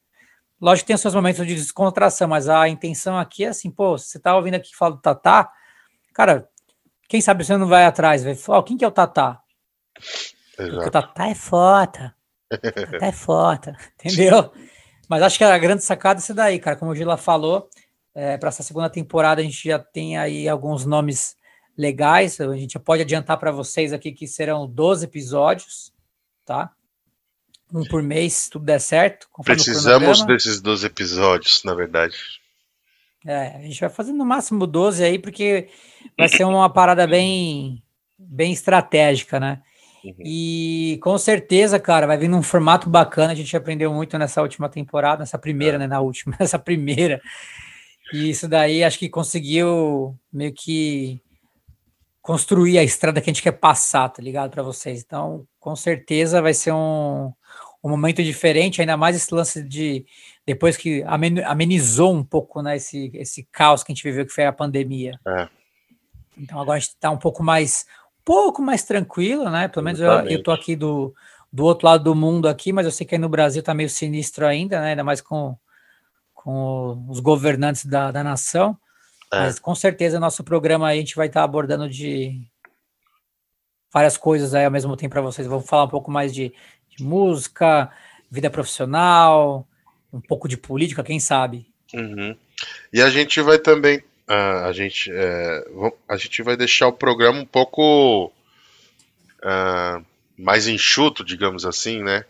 Lógico 0.58 0.84
que 0.84 0.86
tem 0.86 0.94
os 0.94 1.02
seus 1.02 1.14
momentos 1.14 1.46
de 1.46 1.54
descontração, 1.54 2.26
mas 2.26 2.48
a 2.48 2.66
intenção 2.66 3.18
aqui 3.18 3.44
é 3.44 3.48
assim, 3.48 3.70
pô, 3.70 3.98
você 3.98 4.18
tá 4.18 4.34
ouvindo 4.34 4.54
aqui 4.54 4.74
falar 4.74 4.92
do 4.92 5.02
Tatá, 5.02 5.52
cara, 6.14 6.48
quem 7.06 7.20
sabe 7.20 7.44
você 7.44 7.54
não 7.58 7.66
vai 7.66 7.84
atrás, 7.84 8.24
vai 8.24 8.34
falar, 8.34 8.60
oh, 8.60 8.62
quem 8.62 8.78
que 8.78 8.84
é 8.86 8.88
o 8.88 8.90
Tatá? 8.90 9.42
Porque 10.56 10.88
o 10.88 10.90
Tatá 10.90 11.28
é 11.28 11.34
foda. 11.34 12.16
O 12.50 12.56
Tatá 12.56 13.06
é 13.06 13.12
foda, 13.12 13.76
entendeu? 14.00 14.50
Mas 15.06 15.20
acho 15.20 15.36
que 15.36 15.44
a 15.44 15.58
grande 15.58 15.84
sacada 15.84 16.18
é 16.18 16.22
isso 16.22 16.32
daí, 16.32 16.58
cara. 16.58 16.76
Como 16.76 16.92
o 16.92 16.94
Gila 16.94 17.18
falou, 17.18 17.68
é, 18.14 18.38
para 18.38 18.48
essa 18.48 18.62
segunda 18.62 18.88
temporada 18.88 19.42
a 19.42 19.44
gente 19.44 19.68
já 19.68 19.78
tem 19.78 20.16
aí 20.16 20.48
alguns 20.48 20.86
nomes 20.86 21.36
legais. 21.76 22.40
A 22.40 22.56
gente 22.56 22.78
pode 22.78 23.02
adiantar 23.02 23.38
para 23.38 23.52
vocês 23.52 23.92
aqui 23.92 24.12
que 24.12 24.26
serão 24.26 24.66
12 24.66 25.04
episódios, 25.04 25.92
tá? 26.44 26.72
Um 27.72 27.84
por 27.84 28.02
mês, 28.02 28.32
se 28.32 28.50
tudo 28.50 28.64
der 28.64 28.80
certo. 28.80 29.28
Precisamos 29.44 30.24
desses 30.24 30.60
12 30.60 30.86
episódios, 30.86 31.62
na 31.64 31.74
verdade. 31.74 32.16
É, 33.26 33.56
a 33.56 33.60
gente 33.60 33.80
vai 33.80 33.90
fazer 33.90 34.12
no 34.12 34.24
máximo 34.24 34.66
12 34.66 35.02
aí, 35.02 35.18
porque 35.18 35.68
vai 36.16 36.28
ser 36.28 36.44
uma 36.44 36.70
parada 36.72 37.06
bem, 37.08 37.82
bem 38.16 38.52
estratégica, 38.52 39.40
né? 39.40 39.62
Uhum. 40.04 40.14
E 40.24 40.98
com 41.02 41.18
certeza, 41.18 41.80
cara, 41.80 42.06
vai 42.06 42.16
vir 42.16 42.28
num 42.28 42.42
formato 42.42 42.88
bacana. 42.88 43.32
A 43.32 43.34
gente 43.34 43.56
aprendeu 43.56 43.92
muito 43.92 44.16
nessa 44.16 44.40
última 44.40 44.68
temporada, 44.68 45.20
nessa 45.20 45.36
primeira, 45.36 45.76
é. 45.76 45.78
né? 45.80 45.86
Na 45.88 46.00
última, 46.00 46.36
nessa 46.38 46.58
primeira. 46.58 47.20
E 48.12 48.30
isso 48.30 48.46
daí 48.46 48.84
acho 48.84 49.00
que 49.00 49.08
conseguiu 49.08 50.16
meio 50.32 50.52
que 50.54 51.20
construir 52.26 52.76
a 52.76 52.82
estrada 52.82 53.20
que 53.20 53.30
a 53.30 53.32
gente 53.32 53.42
quer 53.42 53.52
passar, 53.52 54.08
tá 54.08 54.20
ligado? 54.20 54.50
Para 54.50 54.64
vocês. 54.64 55.00
Então, 55.00 55.46
com 55.60 55.76
certeza 55.76 56.42
vai 56.42 56.52
ser 56.52 56.72
um, 56.72 57.32
um 57.84 57.88
momento 57.88 58.20
diferente, 58.20 58.80
ainda 58.80 58.96
mais 58.96 59.14
esse 59.14 59.32
lance 59.32 59.62
de 59.62 60.04
depois 60.44 60.76
que 60.76 61.04
amenizou 61.46 62.12
um 62.12 62.24
pouco 62.24 62.60
né, 62.62 62.78
esse, 62.78 63.12
esse 63.14 63.44
caos 63.52 63.84
que 63.84 63.92
a 63.92 63.94
gente 63.94 64.02
viveu, 64.02 64.26
que 64.26 64.32
foi 64.32 64.44
a 64.44 64.52
pandemia. 64.52 65.12
É. 65.24 65.48
Então 66.36 66.60
agora 66.60 66.78
a 66.78 66.80
gente 66.80 66.88
está 66.88 67.12
um 67.12 67.16
pouco 67.16 67.44
mais 67.44 67.86
um 68.18 68.24
pouco 68.24 68.60
mais 68.60 68.82
tranquilo, 68.82 69.48
né? 69.48 69.68
Pelo 69.68 69.84
menos 69.84 70.00
eu, 70.00 70.10
eu 70.28 70.42
tô 70.42 70.50
aqui 70.50 70.74
do, 70.74 71.14
do 71.52 71.64
outro 71.64 71.86
lado 71.86 72.02
do 72.02 72.14
mundo 72.14 72.48
aqui, 72.48 72.72
mas 72.72 72.86
eu 72.86 72.90
sei 72.90 73.06
que 73.06 73.14
aí 73.14 73.20
no 73.20 73.28
Brasil 73.28 73.62
tá 73.62 73.72
meio 73.72 73.88
sinistro 73.88 74.44
ainda, 74.44 74.80
né? 74.80 74.90
Ainda 74.90 75.04
mais 75.04 75.20
com, 75.20 75.56
com 76.34 77.06
os 77.08 77.20
governantes 77.20 77.86
da, 77.86 78.10
da 78.10 78.24
nação. 78.24 78.76
É. 79.32 79.40
Mas 79.40 79.58
com 79.58 79.74
certeza 79.74 80.20
nosso 80.20 80.44
programa 80.44 80.88
aí 80.88 80.98
a 80.98 81.00
gente 81.00 81.16
vai 81.16 81.26
estar 81.26 81.40
tá 81.40 81.44
abordando 81.44 81.88
de 81.88 82.40
várias 83.92 84.16
coisas 84.16 84.54
aí 84.54 84.64
ao 84.64 84.70
mesmo 84.70 84.96
tempo 84.96 85.12
para 85.12 85.22
vocês. 85.22 85.46
Vamos 85.46 85.68
falar 85.68 85.84
um 85.84 85.88
pouco 85.88 86.10
mais 86.10 86.32
de, 86.32 86.52
de, 86.96 87.02
música, 87.02 87.90
vida 88.30 88.50
profissional, 88.50 89.66
um 90.12 90.20
pouco 90.20 90.48
de 90.48 90.56
política, 90.56 91.02
quem 91.02 91.18
sabe. 91.18 91.66
Uhum. 91.94 92.36
E 92.92 93.00
a 93.00 93.08
gente 93.10 93.40
vai 93.40 93.58
também, 93.58 93.98
uh, 94.28 94.66
a 94.66 94.72
gente, 94.72 95.10
uh, 95.10 95.92
a 96.08 96.16
gente 96.16 96.42
vai 96.42 96.56
deixar 96.56 96.88
o 96.88 96.92
programa 96.92 97.40
um 97.40 97.46
pouco 97.46 98.32
uh, 99.42 100.04
mais 100.36 100.68
enxuto, 100.68 101.24
digamos 101.24 101.64
assim, 101.64 102.02
né? 102.02 102.24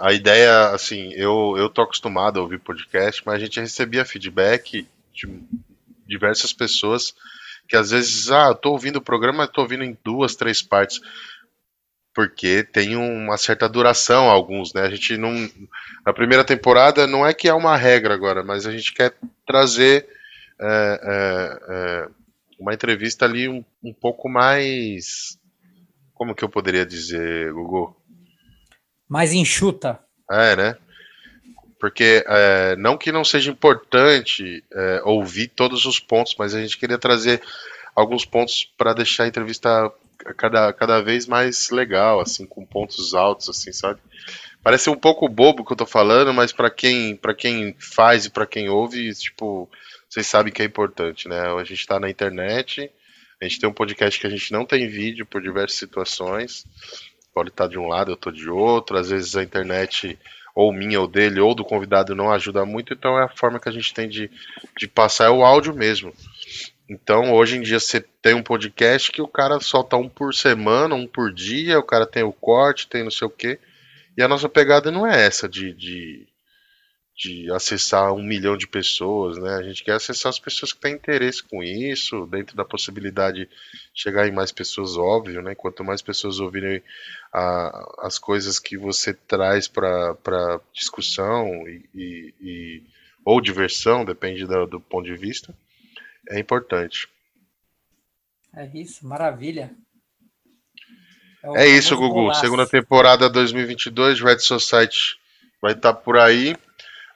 a 0.00 0.14
ideia, 0.14 0.70
assim, 0.70 1.12
eu, 1.12 1.54
eu 1.58 1.68
tô 1.68 1.82
acostumado 1.82 2.38
a 2.38 2.42
ouvir 2.42 2.58
podcast, 2.58 3.22
mas 3.26 3.34
a 3.34 3.38
gente 3.38 3.60
recebia 3.60 4.02
feedback 4.02 4.88
de 5.12 5.26
diversas 6.08 6.52
pessoas 6.52 7.14
que 7.68 7.76
às 7.76 7.90
vezes, 7.90 8.30
ah, 8.30 8.54
tô 8.54 8.72
ouvindo 8.72 8.96
o 8.96 9.02
programa, 9.02 9.46
tô 9.46 9.60
ouvindo 9.60 9.84
em 9.84 9.96
duas, 10.02 10.34
três 10.34 10.62
partes. 10.62 11.00
Porque 12.14 12.64
tem 12.64 12.96
uma 12.96 13.36
certa 13.36 13.68
duração, 13.68 14.28
alguns, 14.28 14.72
né? 14.72 14.82
A 14.82 14.90
gente 14.90 15.16
não. 15.16 15.48
Na 16.04 16.12
primeira 16.12 16.42
temporada, 16.42 17.06
não 17.06 17.24
é 17.24 17.32
que 17.32 17.46
é 17.46 17.54
uma 17.54 17.76
regra 17.76 18.14
agora, 18.14 18.42
mas 18.42 18.66
a 18.66 18.72
gente 18.72 18.92
quer 18.92 19.14
trazer 19.46 20.08
é, 20.60 21.00
é, 21.02 21.58
é, 21.68 22.08
uma 22.58 22.74
entrevista 22.74 23.24
ali 23.24 23.48
um, 23.48 23.62
um 23.84 23.92
pouco 23.92 24.28
mais. 24.28 25.38
Como 26.14 26.34
que 26.34 26.42
eu 26.42 26.48
poderia 26.48 26.84
dizer, 26.84 27.52
Gugu? 27.52 27.94
Mais 29.08 29.32
enxuta. 29.32 30.00
É, 30.28 30.56
né? 30.56 30.76
Porque 31.78 32.24
é, 32.26 32.76
não 32.76 32.96
que 32.98 33.12
não 33.12 33.24
seja 33.24 33.50
importante 33.50 34.64
é, 34.72 35.02
ouvir 35.04 35.48
todos 35.48 35.84
os 35.84 36.00
pontos, 36.00 36.34
mas 36.38 36.54
a 36.54 36.60
gente 36.60 36.76
queria 36.76 36.98
trazer 36.98 37.40
alguns 37.94 38.24
pontos 38.24 38.68
para 38.76 38.92
deixar 38.92 39.24
a 39.24 39.28
entrevista 39.28 39.92
cada, 40.36 40.72
cada 40.72 41.00
vez 41.00 41.26
mais 41.26 41.70
legal, 41.70 42.20
assim, 42.20 42.46
com 42.46 42.64
pontos 42.64 43.14
altos, 43.14 43.48
assim, 43.48 43.72
sabe? 43.72 44.00
Parece 44.62 44.90
um 44.90 44.96
pouco 44.96 45.28
bobo 45.28 45.64
que 45.64 45.72
eu 45.72 45.76
tô 45.76 45.86
falando, 45.86 46.34
mas 46.34 46.52
para 46.52 46.68
quem 46.68 47.16
para 47.16 47.34
quem 47.34 47.74
faz 47.78 48.26
e 48.26 48.30
para 48.30 48.46
quem 48.46 48.68
ouve, 48.68 49.14
tipo, 49.14 49.68
vocês 50.08 50.26
sabem 50.26 50.52
que 50.52 50.62
é 50.62 50.64
importante, 50.64 51.28
né? 51.28 51.40
A 51.40 51.64
gente 51.64 51.86
tá 51.86 52.00
na 52.00 52.10
internet, 52.10 52.90
a 53.40 53.44
gente 53.44 53.60
tem 53.60 53.68
um 53.68 53.72
podcast 53.72 54.18
que 54.18 54.26
a 54.26 54.30
gente 54.30 54.52
não 54.52 54.64
tem 54.64 54.88
vídeo 54.88 55.24
por 55.24 55.40
diversas 55.40 55.78
situações. 55.78 56.66
Pode 57.32 57.50
estar 57.50 57.68
de 57.68 57.78
um 57.78 57.86
lado, 57.86 58.12
eu 58.12 58.16
tô 58.16 58.32
de 58.32 58.48
outro. 58.50 58.98
Às 58.98 59.10
vezes 59.10 59.36
a 59.36 59.42
internet 59.42 60.18
ou 60.58 60.72
minha 60.72 61.00
ou 61.00 61.06
dele, 61.06 61.38
ou 61.38 61.54
do 61.54 61.64
convidado 61.64 62.16
não 62.16 62.32
ajuda 62.32 62.66
muito, 62.66 62.92
então 62.92 63.16
é 63.16 63.22
a 63.22 63.28
forma 63.28 63.60
que 63.60 63.68
a 63.68 63.72
gente 63.72 63.94
tem 63.94 64.08
de, 64.08 64.28
de 64.76 64.88
passar 64.88 65.26
é 65.26 65.30
o 65.30 65.44
áudio 65.44 65.72
mesmo. 65.72 66.12
Então, 66.90 67.32
hoje 67.32 67.56
em 67.56 67.60
dia, 67.60 67.78
você 67.78 68.00
tem 68.00 68.34
um 68.34 68.42
podcast 68.42 69.12
que 69.12 69.22
o 69.22 69.28
cara 69.28 69.60
solta 69.60 69.96
um 69.96 70.08
por 70.08 70.34
semana, 70.34 70.96
um 70.96 71.06
por 71.06 71.32
dia, 71.32 71.78
o 71.78 71.82
cara 71.84 72.04
tem 72.04 72.24
o 72.24 72.32
corte, 72.32 72.88
tem 72.88 73.04
não 73.04 73.10
sei 73.10 73.28
o 73.28 73.30
quê. 73.30 73.60
E 74.16 74.22
a 74.22 74.26
nossa 74.26 74.48
pegada 74.48 74.90
não 74.90 75.06
é 75.06 75.24
essa 75.24 75.48
de, 75.48 75.72
de, 75.72 76.26
de 77.18 77.50
acessar 77.50 78.12
um 78.12 78.22
milhão 78.22 78.56
de 78.56 78.68
pessoas, 78.68 79.36
né? 79.38 79.56
A 79.56 79.62
gente 79.64 79.82
quer 79.82 79.94
acessar 79.94 80.30
as 80.30 80.38
pessoas 80.38 80.72
que 80.72 80.78
têm 80.78 80.94
interesse 80.94 81.42
com 81.42 81.64
isso, 81.64 82.26
dentro 82.26 82.56
da 82.56 82.64
possibilidade 82.64 83.46
de 83.46 83.50
chegar 83.92 84.28
em 84.28 84.30
mais 84.30 84.52
pessoas, 84.52 84.96
óbvio, 84.96 85.42
né? 85.42 85.52
Quanto 85.56 85.82
mais 85.82 86.00
pessoas 86.00 86.38
ouvirem 86.38 86.80
a, 87.32 88.06
as 88.06 88.20
coisas 88.20 88.60
que 88.60 88.78
você 88.78 89.12
traz 89.12 89.66
para 89.66 90.60
discussão 90.72 91.68
e, 91.68 91.84
e, 91.92 92.34
e, 92.40 92.82
ou 93.24 93.40
diversão, 93.40 94.04
depende 94.04 94.46
do, 94.46 94.66
do 94.66 94.80
ponto 94.80 95.06
de 95.06 95.16
vista, 95.16 95.52
é 96.30 96.38
importante. 96.38 97.08
É 98.54 98.64
isso, 98.72 99.04
maravilha. 99.04 99.74
É, 101.42 101.64
é 101.64 101.68
isso, 101.68 101.96
Gugu. 101.96 102.14
Golaço. 102.14 102.42
Segunda 102.42 102.64
temporada 102.64 103.28
2022, 103.28 104.20
Red 104.20 104.38
Society 104.38 105.18
vai 105.60 105.72
estar 105.72 105.92
tá 105.92 106.00
por 106.00 106.16
aí. 106.16 106.56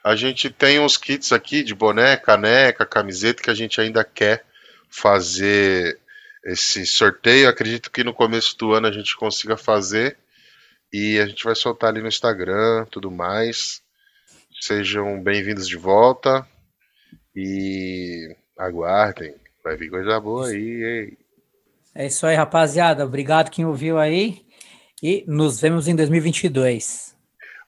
A 0.05 0.17
gente 0.17 0.51
tem 0.51 0.81
uns 0.81 0.97
kits 0.97 1.33
aqui 1.33 1.63
de 1.63 1.75
boné, 1.75 2.17
caneca, 2.17 2.85
camiseta 2.85 3.43
que 3.43 3.51
a 3.51 3.55
gente 3.55 3.81
ainda 3.81 4.03
quer 4.05 4.45
fazer 4.91 5.99
esse 6.45 6.85
sorteio. 6.85 7.49
Acredito 7.49 7.91
que 7.91 8.03
no 8.03 8.13
começo 8.13 8.59
do 8.59 8.73
ano 8.73 8.89
a 8.89 8.93
gente 8.93 9.17
consiga 9.17 9.57
fazer 9.57 10.17
e 10.93 11.21
a 11.21 11.27
gente 11.27 11.45
vai 11.45 11.55
soltar 11.55 11.91
ali 11.91 12.03
no 12.03 12.09
Instagram, 12.09 12.85
tudo 12.91 13.11
mais. 13.11 13.81
Sejam 14.61 15.23
bem-vindos 15.23 15.69
de 15.69 15.77
volta 15.77 16.47
e 17.35 18.35
aguardem, 18.59 19.35
vai 19.63 19.77
vir 19.77 19.89
coisa 19.89 20.21
boa 20.21 20.49
aí. 20.49 21.17
É 21.95 22.07
isso 22.07 22.27
aí, 22.27 22.35
rapaziada. 22.35 23.05
Obrigado 23.05 23.51
quem 23.51 23.65
ouviu 23.65 23.99
aí 23.99 24.45
e 25.03 25.25
nos 25.29 25.61
vemos 25.61 25.87
em 25.87 25.95
2022. 25.95 27.12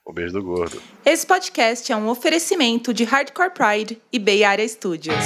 O 0.05 0.13
beijo 0.13 0.33
do 0.33 0.43
gordo. 0.43 0.79
Esse 1.03 1.25
podcast 1.25 1.91
é 1.91 1.95
um 1.95 2.07
oferecimento 2.07 2.93
de 2.93 3.03
Hardcore 3.03 3.49
Pride 3.49 4.01
e 4.13 4.19
Bay 4.19 4.43
Area 4.43 4.67
Studios. 4.67 5.25